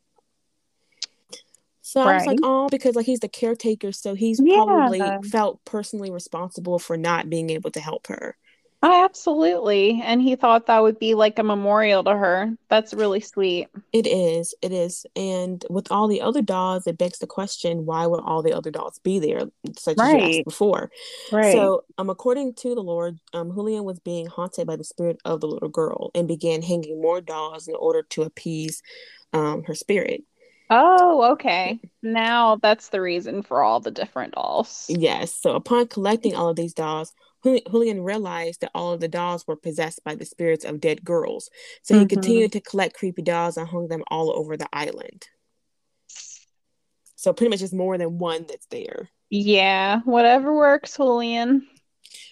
[1.81, 2.13] So right.
[2.13, 4.55] I was like, oh, because like he's the caretaker, so he's yeah.
[4.55, 8.38] probably felt personally responsible for not being able to help her.
[8.86, 10.01] Oh, absolutely.
[10.03, 12.51] And he thought that would be like a memorial to her.
[12.67, 13.69] That's really sweet.
[13.93, 14.53] It is.
[14.61, 15.05] It is.
[15.15, 18.71] And with all the other dolls, it begs the question why would all the other
[18.71, 19.43] dolls be there,
[19.77, 20.15] such right.
[20.17, 20.91] as you asked before?
[21.31, 21.53] Right.
[21.53, 25.39] So, um, according to the Lord, um, Julian was being haunted by the spirit of
[25.39, 28.84] the little girl and began hanging more dolls in order to appease
[29.31, 30.25] um, her spirit.
[30.69, 31.79] Oh, okay.
[32.01, 34.88] Now that's the reason for all the different dolls.
[34.89, 35.34] Yes.
[35.34, 37.13] So, upon collecting all of these dolls,
[37.44, 41.50] Julian realized that all of the dolls were possessed by the spirits of dead girls.
[41.82, 42.08] So he mm-hmm.
[42.08, 45.28] continued to collect creepy dolls and hung them all over the island.
[47.16, 49.10] So pretty much it's more than one that's there.
[49.30, 51.68] Yeah, whatever works, Julian.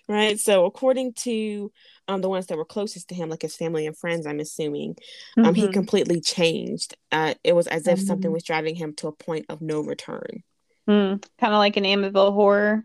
[0.08, 0.40] Right.
[0.40, 1.72] So according to
[2.08, 4.96] um, the ones that were closest to him, like his family and friends, I'm assuming,
[4.96, 5.46] mm-hmm.
[5.46, 5.72] um, he mm-hmm.
[5.72, 6.98] completely changed.
[7.12, 8.08] Uh, it was as if mm-hmm.
[8.08, 10.44] something was driving him to a point of no return.
[10.90, 12.84] Mm, kind of like an Amityville horror.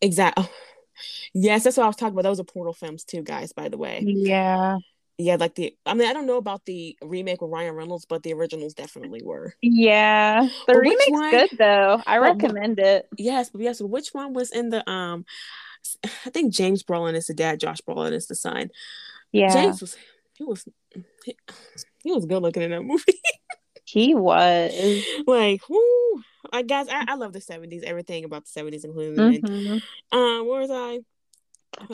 [0.00, 0.48] Exactly.
[1.34, 2.22] Yes, that's what I was talking about.
[2.22, 3.52] Those are Portal films too, guys.
[3.52, 4.02] By the way.
[4.04, 4.78] Yeah.
[5.18, 5.76] Yeah, like the.
[5.86, 9.22] I mean, I don't know about the remake with Ryan Reynolds, but the originals definitely
[9.22, 9.54] were.
[9.60, 12.02] Yeah, the remake's one, good though.
[12.06, 13.08] I recommend it.
[13.18, 13.80] Yes, but yes.
[13.80, 15.24] Which one was in the um?
[16.04, 17.60] I think James Brolin is the dad.
[17.60, 18.70] Josh Brolin is the son.
[19.32, 19.96] Yeah, James was.
[20.34, 20.66] He was.
[21.24, 21.36] He,
[22.02, 23.20] he was good looking in that movie.
[23.84, 26.22] he was like, whoo,
[26.52, 27.82] I guess I, I love the seventies.
[27.84, 30.16] Everything about the seventies, including mm-hmm.
[30.18, 31.00] um, where was I?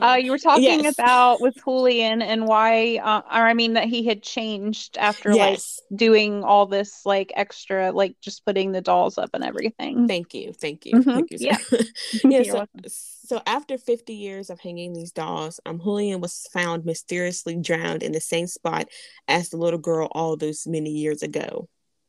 [0.03, 0.95] Uh, you were talking yes.
[0.99, 5.81] about with Julian and why, uh, or I mean, that he had changed after yes.
[5.81, 10.09] like doing all this like extra, like just putting the dolls up and everything.
[10.09, 11.11] Thank you, thank you, mm-hmm.
[11.11, 11.39] thank you.
[11.41, 11.59] Yeah,
[12.25, 12.43] yeah.
[12.43, 18.03] so, so, after fifty years of hanging these dolls, um, Julian was found mysteriously drowned
[18.03, 18.89] in the same spot
[19.29, 21.69] as the little girl all those many years ago.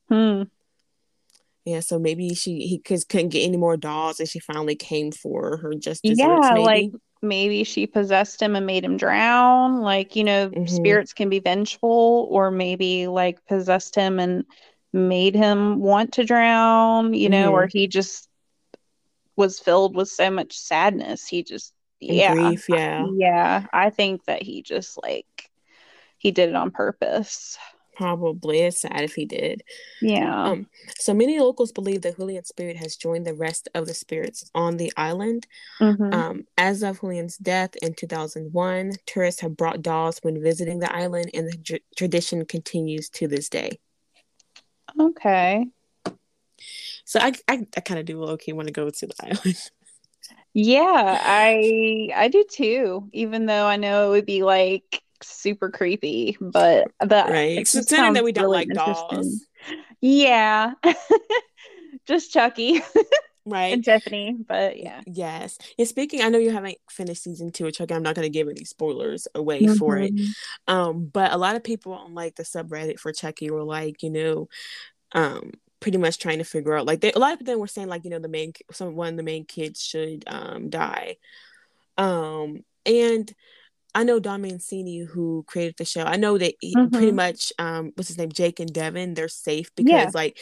[0.10, 0.44] Hmm.
[1.70, 5.12] Yeah, so maybe she he cause couldn't get any more dolls, and she finally came
[5.12, 6.02] for her just.
[6.04, 6.62] Yeah, maybe.
[6.62, 6.92] like
[7.22, 9.82] maybe she possessed him and made him drown.
[9.82, 10.66] Like you know, mm-hmm.
[10.66, 14.46] spirits can be vengeful, or maybe like possessed him and
[14.94, 17.14] made him want to drown.
[17.14, 17.56] You know, mm-hmm.
[17.56, 18.28] or he just
[19.36, 21.28] was filled with so much sadness.
[21.28, 23.68] He just and yeah, grief, yeah, yeah.
[23.72, 25.52] I think that he just like
[26.18, 27.60] he did it on purpose
[28.00, 29.62] probably it's sad if he did.
[30.02, 30.44] Yeah.
[30.46, 34.50] Um, so many locals believe that Julian's spirit has joined the rest of the spirits
[34.56, 35.46] on the island.
[35.82, 36.14] Mm-hmm.
[36.14, 41.30] Um, as of Julian's death in 2001, tourists have brought dolls when visiting the island,
[41.34, 43.80] and the tr- tradition continues to this day.
[44.98, 45.68] Okay.
[47.04, 49.58] So I I, I kind of do low key want to go to the island.
[50.54, 53.10] Yeah, I I do too.
[53.12, 57.58] Even though I know it would be like super creepy, but the right.
[57.58, 59.46] Considering that we don't really like dolls.
[60.02, 60.74] Yeah.
[62.08, 62.82] Just Chucky.
[63.46, 67.66] right and tiffany but yeah yes and speaking i know you haven't finished season two
[67.66, 69.76] of chucky i'm not going to give any spoilers away mm-hmm.
[69.76, 70.74] for it mm-hmm.
[70.74, 74.10] um but a lot of people on like the subreddit for chucky were like you
[74.10, 74.48] know
[75.14, 77.88] um pretty much trying to figure out like they, a lot of them were saying
[77.88, 81.16] like you know the main some one the main kids should um die
[81.98, 83.34] um and
[83.96, 86.04] I know Don Mancini who created the show.
[86.04, 86.94] I know that he, mm-hmm.
[86.94, 90.12] pretty much um what's his name Jake and Devon they're safe because yeah.
[90.14, 90.38] like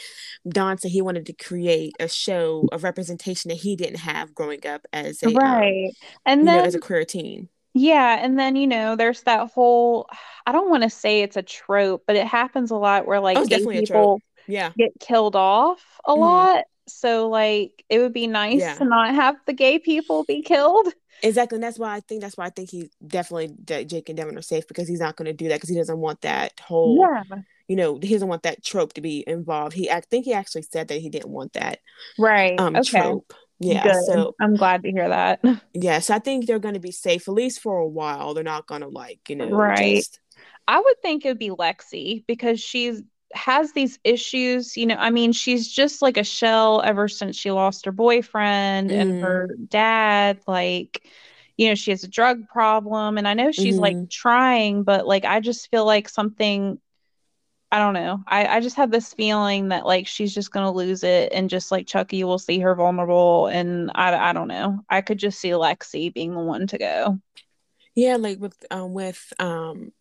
[0.48, 4.66] Don said he wanted to create a show of representation that he didn't have growing
[4.66, 7.48] up as a um, right um, and then know, as a queer teen.
[7.74, 10.08] Yeah, and then you know there's that whole
[10.46, 13.36] I don't want to say it's a trope, but it happens a lot where like
[13.36, 16.20] oh, gay people yeah get killed off a mm-hmm.
[16.20, 16.64] lot.
[16.88, 18.74] So like it would be nice yeah.
[18.74, 20.88] to not have the gay people be killed.
[21.22, 24.16] Exactly, and that's why I think that's why I think he definitely that Jake and
[24.16, 26.58] Devon are safe because he's not going to do that because he doesn't want that
[26.60, 27.38] whole yeah.
[27.66, 29.74] you know he doesn't want that trope to be involved.
[29.74, 31.80] He I think he actually said that he didn't want that
[32.18, 33.00] right um okay.
[33.00, 33.32] trope.
[33.60, 34.04] Yeah, Good.
[34.04, 35.40] so I'm glad to hear that.
[35.74, 38.34] Yeah, so I think they're going to be safe at least for a while.
[38.34, 39.96] They're not going to like you know right.
[39.96, 40.20] Just...
[40.68, 43.02] I would think it would be Lexi because she's
[43.34, 47.50] has these issues you know i mean she's just like a shell ever since she
[47.50, 48.98] lost her boyfriend mm.
[48.98, 51.06] and her dad like
[51.58, 53.96] you know she has a drug problem and i know she's mm-hmm.
[53.96, 56.80] like trying but like i just feel like something
[57.70, 61.04] i don't know i i just have this feeling that like she's just gonna lose
[61.04, 65.02] it and just like chucky will see her vulnerable and i i don't know i
[65.02, 67.18] could just see lexi being the one to go
[67.94, 69.92] yeah like with um with um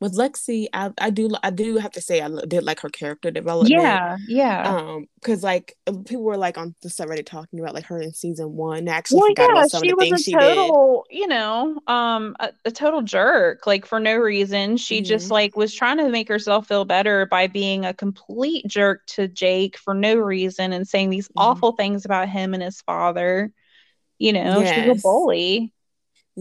[0.00, 3.30] with Lexi, I, I do I do have to say I did like her character
[3.30, 3.70] development.
[3.70, 4.62] Yeah, yeah.
[4.62, 8.14] Um, because like uh, people were like on the subreddit talking about like her in
[8.14, 8.88] season one.
[8.88, 11.78] I actually well, forgot yeah, about some she of the was a total, you know,
[11.86, 13.66] um, a, a, total jerk.
[13.66, 15.04] Like for no reason, she mm-hmm.
[15.04, 19.28] just like was trying to make herself feel better by being a complete jerk to
[19.28, 21.40] Jake for no reason and saying these mm-hmm.
[21.40, 23.52] awful things about him and his father.
[24.18, 24.86] You know, yes.
[24.86, 25.74] she's a bully.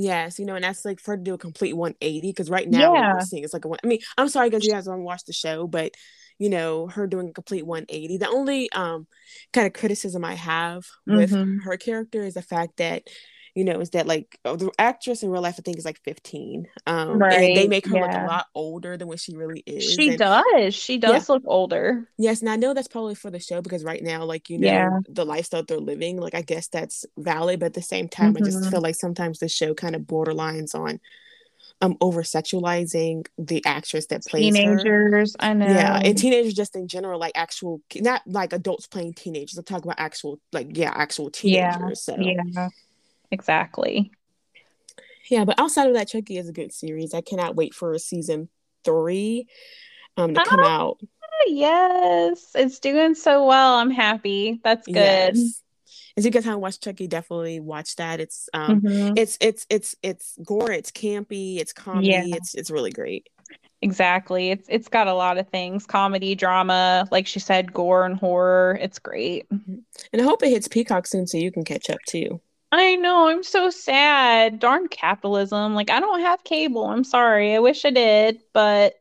[0.01, 2.69] Yes, you know, and that's like for her to do a complete 180 because right
[2.69, 3.13] now yeah.
[3.13, 3.79] we're seeing it's like a one.
[3.83, 5.93] I mean, I'm sorry because you guys haven't watched the show, but
[6.37, 8.17] you know, her doing a complete 180.
[8.17, 9.07] The only um
[9.51, 11.59] kind of criticism I have with mm-hmm.
[11.65, 13.03] her character is the fact that
[13.59, 15.99] you know, is that like oh, the actress in real life I think is like
[16.05, 16.65] 15.
[16.87, 17.33] Um right.
[17.33, 18.01] and they make her yeah.
[18.03, 19.83] look a lot older than what she really is.
[19.83, 20.73] She and, does.
[20.73, 21.33] She does yeah.
[21.33, 22.07] look older.
[22.17, 24.67] Yes, and I know that's probably for the show because right now, like, you know,
[24.67, 24.99] yeah.
[25.09, 28.43] the lifestyle they're living, like I guess that's valid, but at the same time, mm-hmm.
[28.43, 28.69] I just mm-hmm.
[28.69, 31.01] feel like sometimes the show kind of borderlines on
[31.81, 35.35] um over sexualizing the actress that plays teenagers.
[35.39, 35.45] Her.
[35.45, 35.65] I know.
[35.65, 39.57] Yeah, and teenagers just in general, like actual, not like adults playing teenagers.
[39.57, 42.05] I'm talking about actual, like yeah, actual teenagers.
[42.07, 42.15] Yeah.
[42.15, 42.69] So yeah,
[43.31, 44.11] exactly.
[45.29, 47.13] Yeah, but outside of that, Chucky is a good series.
[47.13, 48.49] I cannot wait for a season
[48.83, 49.47] three
[50.17, 50.99] um to come ah, out.
[51.47, 53.75] Yes, it's doing so well.
[53.75, 54.59] I'm happy.
[54.63, 54.95] That's good.
[54.95, 55.61] Yes.
[56.15, 58.19] If you guys haven't watched Chucky, definitely watch that.
[58.19, 59.13] It's um mm-hmm.
[59.15, 62.23] it's it's it's it's gore, it's campy, it's comedy, yeah.
[62.25, 63.29] it's it's really great.
[63.81, 64.51] Exactly.
[64.51, 65.85] It's it's got a lot of things.
[65.85, 68.77] Comedy, drama, like she said, gore and horror.
[68.81, 69.49] It's great.
[69.49, 69.75] Mm-hmm.
[70.11, 72.41] And I hope it hits Peacock soon so you can catch up too.
[72.71, 74.59] I know, I'm so sad.
[74.59, 75.73] Darn capitalism.
[75.73, 76.85] Like I don't have cable.
[76.85, 77.55] I'm sorry.
[77.55, 78.93] I wish I did, but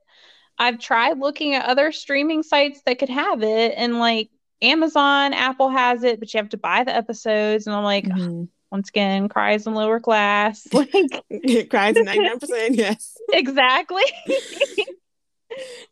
[0.58, 5.68] I've tried looking at other streaming sites that could have it and like Amazon, Apple
[5.68, 8.44] has it, but you have to buy the episodes and I'm like mm-hmm.
[8.72, 10.66] once again, cries in lower class.
[10.72, 10.90] Like
[11.70, 13.16] cries in 99%, yes.
[13.32, 14.02] Exactly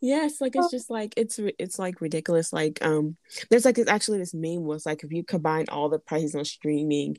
[0.00, 3.16] yes like it's just like it's it's like ridiculous like um
[3.50, 6.44] there's like it's actually this meme was like if you combine all the prices on
[6.44, 7.16] streaming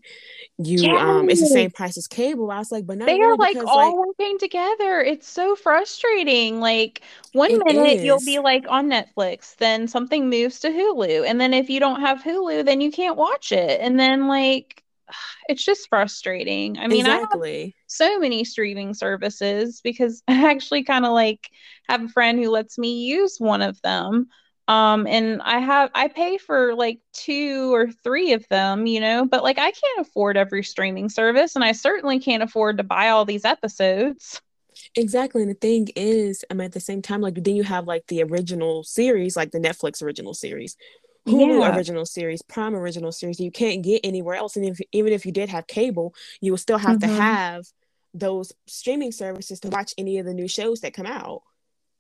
[0.58, 1.02] you yes.
[1.02, 2.50] um it's the same price as cable.
[2.52, 5.02] I was like but they really are like because, all like, working together.
[5.02, 6.60] It's so frustrating.
[6.60, 7.02] Like
[7.34, 8.04] one minute is.
[8.04, 12.02] you'll be like on netflix then something moves to hulu and then if you don't
[12.02, 13.80] have hulu then you can't watch it.
[13.82, 14.84] And then like
[15.50, 16.78] it's just frustrating.
[16.78, 17.60] I mean, exactly.
[17.60, 21.50] I have so many streaming services because I actually kind of like
[21.90, 24.28] have a friend who lets me use one of them.
[24.70, 29.26] Um, and I have I pay for like two or three of them, you know,
[29.26, 33.10] but like I can't afford every streaming service, and I certainly can't afford to buy
[33.10, 34.42] all these episodes.
[34.96, 35.42] Exactly.
[35.42, 38.08] And the thing is, I mean, at the same time, like then you have like
[38.08, 40.76] the original series, like the Netflix original series,
[41.28, 41.76] Hulu yeah.
[41.76, 43.40] original series, Prime original series.
[43.40, 44.56] You can't get anywhere else.
[44.56, 47.16] And if, even if you did have cable, you would still have mm-hmm.
[47.16, 47.66] to have
[48.14, 51.44] those streaming services to watch any of the new shows that come out.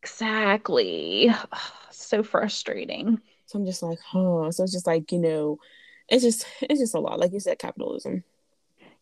[0.04, 1.30] Exactly.
[1.92, 3.22] so frustrating.
[3.46, 5.60] So I'm just like, oh, so it's just like, you know,
[6.10, 7.20] it's just it's just a lot.
[7.20, 8.24] Like you said, capitalism.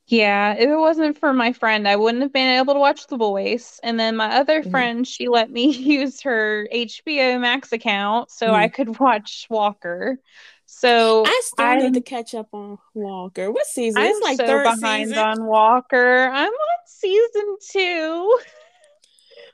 [0.07, 3.17] Yeah, if it wasn't for my friend, I wouldn't have been able to watch The
[3.17, 3.79] Voice.
[3.81, 4.69] And then my other mm-hmm.
[4.69, 8.55] friend, she let me use her HBO Max account so mm-hmm.
[8.55, 10.19] I could watch Walker.
[10.67, 13.51] So I still I'm, need to catch up on Walker.
[13.51, 14.01] What season?
[14.01, 15.23] I'm it's like so third behind season.
[15.23, 16.29] on Walker.
[16.31, 18.39] I'm on season two.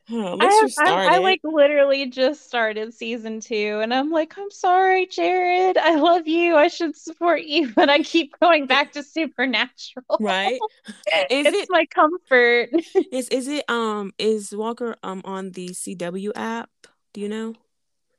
[0.09, 5.77] I, I, I, like literally just started season two, and I'm like, I'm sorry, Jared.
[5.77, 6.55] I love you.
[6.55, 10.17] I should support you, but I keep going back to Supernatural.
[10.19, 10.59] Right?
[11.29, 12.69] Is it's it my comfort?
[13.11, 16.69] Is is it um is Walker um on the CW app?
[17.13, 17.53] Do you know?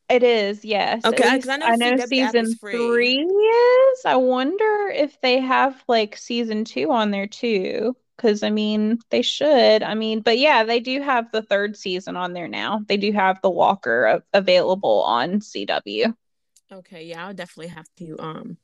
[0.09, 1.07] It is, yes.
[1.07, 4.01] Okay, because I know, I know season three is.
[4.05, 9.23] I wonder if they have like season two on there too because I mean, they
[9.23, 9.83] should.
[9.83, 12.83] I mean, but yeah, they do have the third season on there now.
[12.87, 16.15] They do have the Walker available on CW.
[16.73, 18.57] Okay, yeah, I'll definitely have to um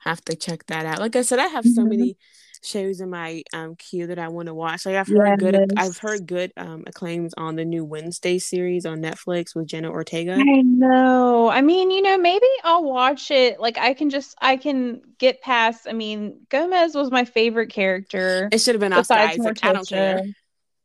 [0.00, 0.98] have to check that out.
[0.98, 1.88] Like I said, I have so mm-hmm.
[1.88, 2.16] many
[2.62, 4.86] shows in my um queue that I want to watch.
[4.86, 5.52] Like I've heard yes.
[5.52, 9.90] good I've heard good um acclaims on the new Wednesday series on Netflix with Jenna
[9.90, 10.34] Ortega.
[10.34, 11.48] I know.
[11.48, 13.60] I mean, you know, maybe I'll watch it.
[13.60, 18.48] Like I can just I can get past I mean, Gomez was my favorite character.
[18.52, 19.58] It should have been Oscar Isaac.
[19.62, 20.22] I don't care.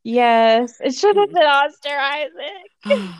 [0.04, 3.10] Yes, it should have been Oscar Isaac.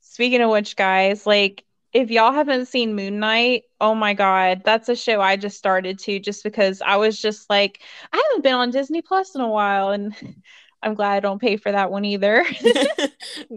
[0.00, 4.88] Speaking of which, guys, like if y'all haven't seen Moon Knight, oh my god, that's
[4.88, 7.80] a show I just started to just because I was just like,
[8.12, 10.14] I haven't been on Disney Plus in a while, and
[10.82, 12.44] I'm glad I don't pay for that one either.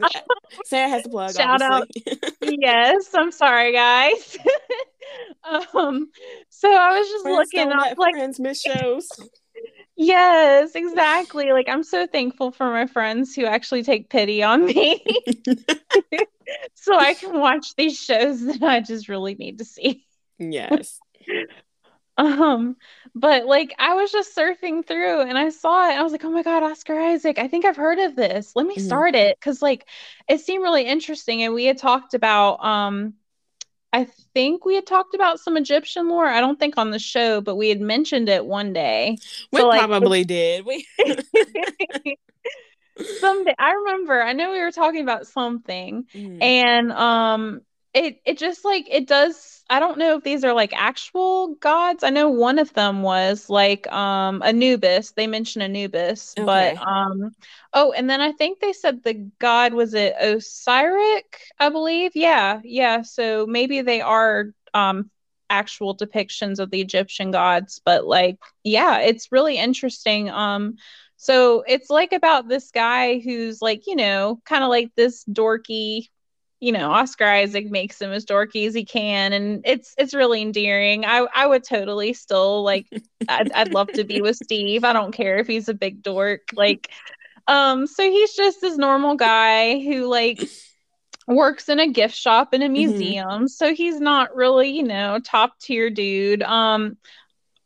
[0.66, 1.36] Sarah has a plug.
[1.36, 2.20] Shout obviously.
[2.42, 2.54] out.
[2.60, 4.38] yes, I'm sorry, guys.
[5.76, 6.10] um,
[6.50, 9.08] so I was just friends looking up like friends miss shows.
[9.98, 11.52] Yes, exactly.
[11.52, 15.04] Like I'm so thankful for my friends who actually take pity on me.
[16.74, 20.06] so I can watch these shows that I just really need to see.
[20.40, 21.00] Yes.
[22.18, 22.78] um,
[23.14, 25.94] but like I was just surfing through and I saw it.
[25.98, 27.38] I was like, oh my God, Oscar Isaac.
[27.38, 28.56] I think I've heard of this.
[28.56, 28.86] Let me mm-hmm.
[28.86, 29.40] start it.
[29.42, 29.88] Cause like
[30.28, 31.44] it seemed really interesting.
[31.44, 33.14] And we had talked about um
[33.94, 36.26] I think we had talked about some Egyptian lore.
[36.26, 39.18] I don't think on the show, but we had mentioned it one day.
[39.52, 40.66] We so, like, probably did.
[40.66, 40.88] We
[43.20, 46.42] someday I remember I know we were talking about something mm.
[46.42, 47.62] and um
[47.94, 52.04] it it just like it does I don't know if these are like actual gods.
[52.04, 55.12] I know one of them was like um Anubis.
[55.12, 56.46] They mentioned Anubis, okay.
[56.46, 57.32] but um
[57.74, 61.24] oh and then I think they said the god was it Osiris,
[61.60, 62.12] I believe.
[62.16, 63.02] Yeah, yeah.
[63.02, 65.10] So maybe they are um
[65.50, 70.30] actual depictions of the Egyptian gods, but like yeah, it's really interesting.
[70.30, 70.76] Um
[71.18, 76.08] so it's like about this guy who's like, you know, kind of like this dorky
[76.62, 80.44] you know, Oscar Isaac makes him as dorky as he can, and it's it's really
[80.44, 81.06] endearing.
[81.06, 82.86] I I would totally still like.
[83.28, 84.84] I'd I'd love to be with Steve.
[84.84, 86.42] I don't care if he's a big dork.
[86.54, 86.92] Like,
[87.48, 90.48] um, so he's just this normal guy who like
[91.28, 92.74] works in a gift shop in a mm-hmm.
[92.74, 93.28] museum.
[93.28, 93.48] Mm-hmm.
[93.48, 96.44] So he's not really, you know, top tier dude.
[96.44, 96.98] Um,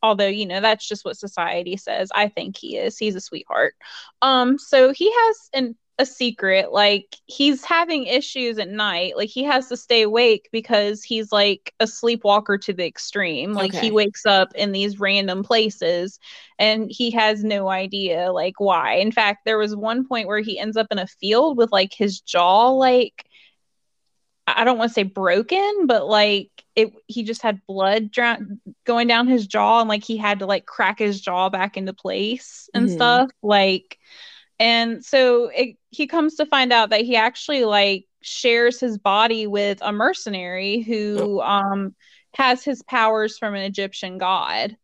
[0.01, 3.73] although you know that's just what society says i think he is he's a sweetheart
[4.21, 6.71] um so he has an a secret.
[6.71, 9.15] Like he's having issues at night.
[9.15, 13.53] Like he has to stay awake because he's like a sleepwalker to the extreme.
[13.53, 13.85] Like okay.
[13.85, 16.19] he wakes up in these random places
[16.59, 18.95] and he has no idea like why.
[18.95, 21.93] In fact, there was one point where he ends up in a field with like
[21.93, 23.25] his jaw like
[24.47, 28.39] I don't want to say broken, but like it he just had blood dra-
[28.85, 31.93] going down his jaw and like he had to like crack his jaw back into
[31.93, 32.95] place and mm-hmm.
[32.95, 33.29] stuff.
[33.41, 33.97] Like
[34.59, 39.47] and so it, he comes to find out that he actually like shares his body
[39.47, 41.41] with a mercenary who oh.
[41.41, 41.95] um
[42.35, 44.75] has his powers from an Egyptian god.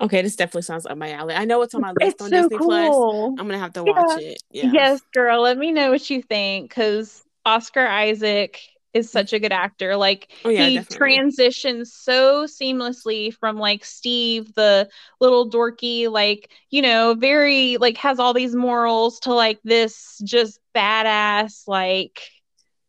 [0.00, 1.34] Okay, this definitely sounds up my alley.
[1.34, 2.68] I know it's on my list it's on so Disney cool.
[2.68, 3.40] Plus.
[3.40, 3.92] I'm gonna have to yeah.
[3.92, 4.42] watch it.
[4.50, 4.70] Yeah.
[4.72, 5.42] Yes, girl.
[5.42, 8.60] Let me know what you think because Oscar Isaac
[8.98, 9.18] is mm-hmm.
[9.18, 9.96] such a good actor.
[9.96, 10.96] Like oh, yeah, he definitely.
[10.96, 14.88] transitions so seamlessly from like Steve, the
[15.20, 20.60] little dorky, like, you know, very like has all these morals to like this just
[20.74, 22.20] badass, like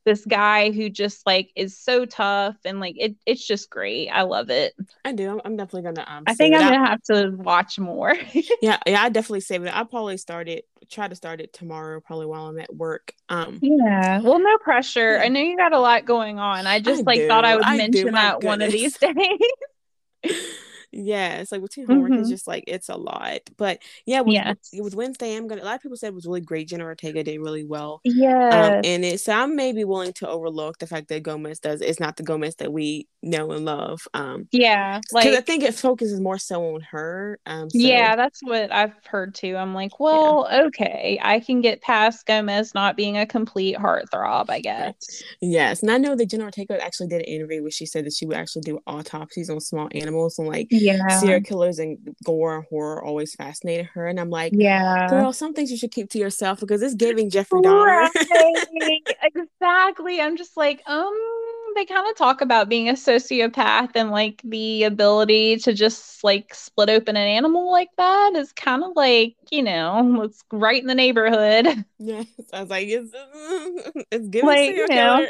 [0.06, 4.10] this guy who just like is so tough and like it, it's just great.
[4.10, 4.74] I love it.
[5.04, 5.40] I do.
[5.44, 6.06] I'm, definitely gonna.
[6.08, 8.16] Um, I think I'm gonna have to watch more.
[8.62, 9.04] yeah, yeah.
[9.04, 9.76] I definitely save it.
[9.76, 10.66] I probably start it.
[10.90, 13.14] Try to start it tomorrow, probably while I'm at work.
[13.28, 13.60] Um.
[13.62, 14.22] Yeah.
[14.22, 15.16] Well, no pressure.
[15.16, 15.24] Yeah.
[15.24, 16.66] I know you got a lot going on.
[16.66, 17.28] I just I like do.
[17.28, 18.98] thought I would I mention that one of these
[20.24, 20.24] days.
[20.92, 22.22] yeah it's like with homework mm-hmm.
[22.22, 24.56] it's just like it's a lot but yeah with, yes.
[24.74, 27.24] with wednesday i'm gonna a lot of people said it was really great jenna ortega
[27.24, 30.88] did really well yeah um, and it so I may be willing to overlook the
[30.88, 34.08] fact that gomez does it's not the gomez that we know and love.
[34.14, 37.40] Um, yeah, like I think it focuses more so on her.
[37.46, 37.78] Um, so.
[37.78, 39.56] yeah, that's what I've heard too.
[39.58, 40.64] I'm like, well, yeah.
[40.64, 45.24] okay, I can get past Gomez not being a complete heartthrob, I guess.
[45.42, 48.14] Yes, and I know that Jenna Ortega actually did an interview where she said that
[48.14, 51.08] she would actually do autopsies on small animals and like yeah.
[51.20, 54.08] serial killers and gore and horror always fascinated her.
[54.08, 57.30] And I'm like, yeah, girl, some things you should keep to yourself because it's giving
[57.30, 58.10] Jeffrey Dahmer.
[58.10, 59.02] Right.
[59.24, 60.22] exactly.
[60.22, 64.84] I'm just like, um they kind of talk about being a sociopath and like the
[64.84, 69.64] ability to just like split open an animal like that is kind of like you
[69.64, 71.86] know it's right in the neighborhood.
[71.98, 73.12] Yeah i was like it's
[74.12, 75.28] it's good like you know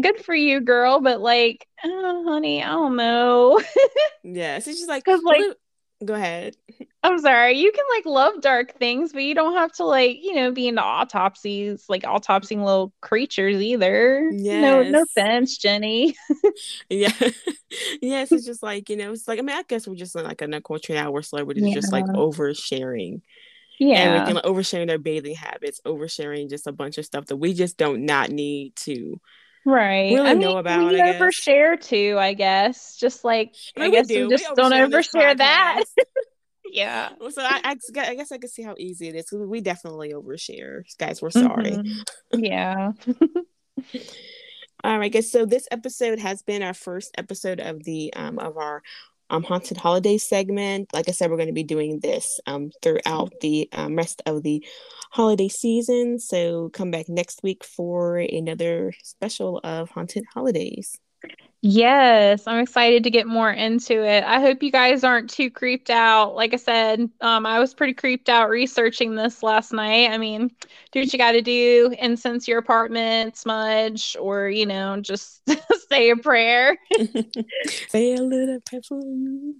[0.00, 3.60] good for you girl but like oh, honey i don't know.
[4.24, 5.42] Yeah it's just like because like
[6.04, 6.56] go ahead
[7.08, 7.58] I'm sorry.
[7.58, 10.68] You can like love dark things, but you don't have to like, you know, be
[10.68, 14.28] into autopsies, like autopsying little creatures either.
[14.30, 14.62] Yes.
[14.62, 16.14] No, no offense, Jenny.
[16.90, 17.12] yeah.
[18.02, 20.42] yes, it's just like, you know, it's like I mean, I guess we're just like
[20.42, 21.74] in a culture now where celebrities yeah.
[21.74, 23.22] just like oversharing.
[23.78, 23.98] Yeah.
[23.98, 27.78] Everything like oversharing their bathing habits, oversharing just a bunch of stuff that we just
[27.78, 29.18] don't not need to
[29.64, 33.88] right really I know mean, about we overshare too i guess just like i, mean,
[33.88, 34.28] I guess we, do.
[34.28, 35.82] we just we don't overshare that
[36.72, 37.10] yeah.
[37.30, 39.32] So I, I, I, guess I can see how easy it is.
[39.32, 41.22] We definitely overshare, guys.
[41.22, 41.72] We're sorry.
[41.72, 42.44] Mm-hmm.
[42.44, 42.92] Yeah.
[44.84, 45.30] All right, guys.
[45.30, 48.82] So this episode has been our first episode of the um of our
[49.30, 50.92] um haunted holiday segment.
[50.92, 54.42] Like I said, we're going to be doing this um throughout the um, rest of
[54.42, 54.64] the
[55.10, 56.18] holiday season.
[56.18, 60.98] So come back next week for another special of haunted holidays.
[61.70, 64.24] Yes, I'm excited to get more into it.
[64.24, 66.34] I hope you guys aren't too creeped out.
[66.34, 70.08] Like I said, um, I was pretty creeped out researching this last night.
[70.10, 70.50] I mean,
[70.92, 75.42] do what you got to do, incense your apartment, smudge, or you know, just
[75.90, 76.78] say a prayer.
[77.88, 79.56] say a little prayer for you.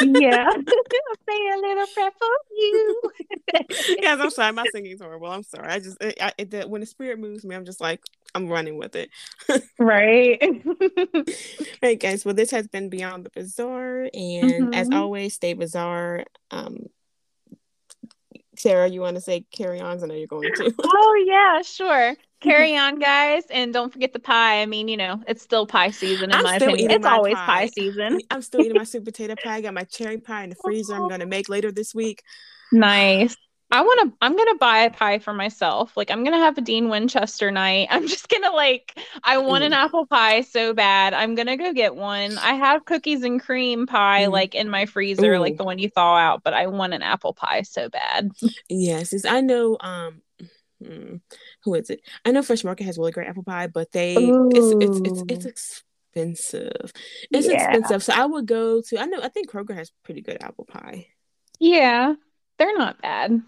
[0.00, 0.50] yeah,
[1.28, 3.02] say a little prayer for you.
[4.00, 4.52] yes, I'm sorry.
[4.52, 5.28] My singing's horrible.
[5.28, 5.68] I'm sorry.
[5.68, 8.00] I just I, it, when the spirit moves me, I'm just like
[8.34, 9.10] I'm running with it.
[9.78, 10.40] right.
[11.82, 12.24] right, guys.
[12.24, 14.08] Well, this has been Beyond the Bizarre.
[14.12, 14.74] And mm-hmm.
[14.74, 16.24] as always, stay bizarre.
[16.50, 16.86] Um,
[18.60, 20.02] Sarah, you want to say carry on?
[20.02, 20.74] I know you're going to.
[20.84, 22.14] oh, yeah, sure.
[22.40, 23.44] Carry on, guys.
[23.50, 24.62] And don't forget the pie.
[24.62, 26.90] I mean, you know, it's still pie season, in I'm my opinion.
[26.90, 27.46] It's always pie.
[27.46, 28.20] pie season.
[28.30, 29.56] I'm still eating my sweet potato pie.
[29.56, 30.94] I got my cherry pie in the freezer.
[30.94, 32.22] I'm going to make later this week.
[32.72, 33.36] Nice.
[33.70, 35.96] I want to I'm going to buy a pie for myself.
[35.96, 37.88] Like I'm going to have a Dean Winchester night.
[37.90, 39.76] I'm just going to like I want an mm.
[39.76, 41.14] apple pie so bad.
[41.14, 42.36] I'm going to go get one.
[42.38, 44.32] I have cookies and cream pie mm.
[44.32, 45.38] like in my freezer Ooh.
[45.38, 48.30] like the one you thaw out, but I want an apple pie so bad.
[48.68, 50.22] yes, I know um
[50.82, 51.16] hmm,
[51.64, 52.00] who is it?
[52.24, 55.46] I know Fresh Market has really great apple pie, but they it's, it's it's it's
[56.12, 56.92] expensive.
[57.30, 57.72] It's yeah.
[57.72, 58.02] expensive.
[58.02, 61.06] So I would go to I know I think Kroger has pretty good apple pie.
[61.60, 62.14] Yeah.
[62.58, 63.40] They're not bad.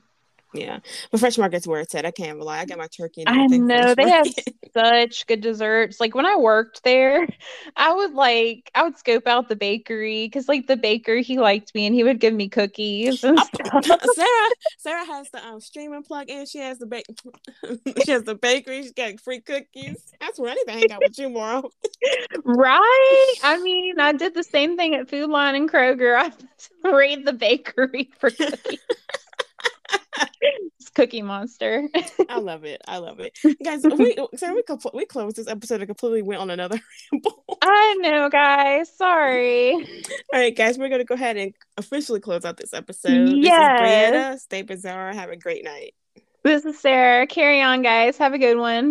[0.54, 0.80] Yeah,
[1.10, 2.04] but Fresh Market's where it's at.
[2.04, 2.60] I can't lie.
[2.60, 3.24] I got my turkey.
[3.26, 4.26] I know they have
[4.74, 5.98] such good desserts.
[5.98, 7.26] Like when I worked there,
[7.76, 11.74] I would like I would scope out the bakery because like the baker he liked
[11.74, 13.84] me and he would give me cookies and stuff.
[14.14, 16.44] Sarah Sarah has the um, streaming plug in.
[16.44, 17.06] She has the bake.
[18.04, 18.82] she has the bakery.
[18.82, 20.12] She's got free cookies.
[20.20, 21.62] That's where I need to hang out with you more.
[22.44, 23.34] right?
[23.42, 26.16] I mean, I did the same thing at Food Lion and Kroger.
[26.84, 28.78] I raid the bakery for cookies.
[30.94, 31.88] Cookie Monster.
[32.28, 32.82] I love it.
[32.86, 33.82] I love it, guys.
[33.84, 36.80] We sorry we compl- we closed this episode and completely went on another
[37.12, 37.44] ramble.
[37.62, 38.94] I know, guys.
[38.94, 39.72] Sorry.
[39.74, 40.78] All right, guys.
[40.78, 43.30] We're gonna go ahead and officially close out this episode.
[43.30, 43.40] Yes.
[43.42, 44.38] This is Brianna.
[44.40, 45.12] Stay bizarre.
[45.12, 45.94] Have a great night.
[46.42, 47.26] This is Sarah.
[47.26, 48.18] Carry on, guys.
[48.18, 48.90] Have a good one.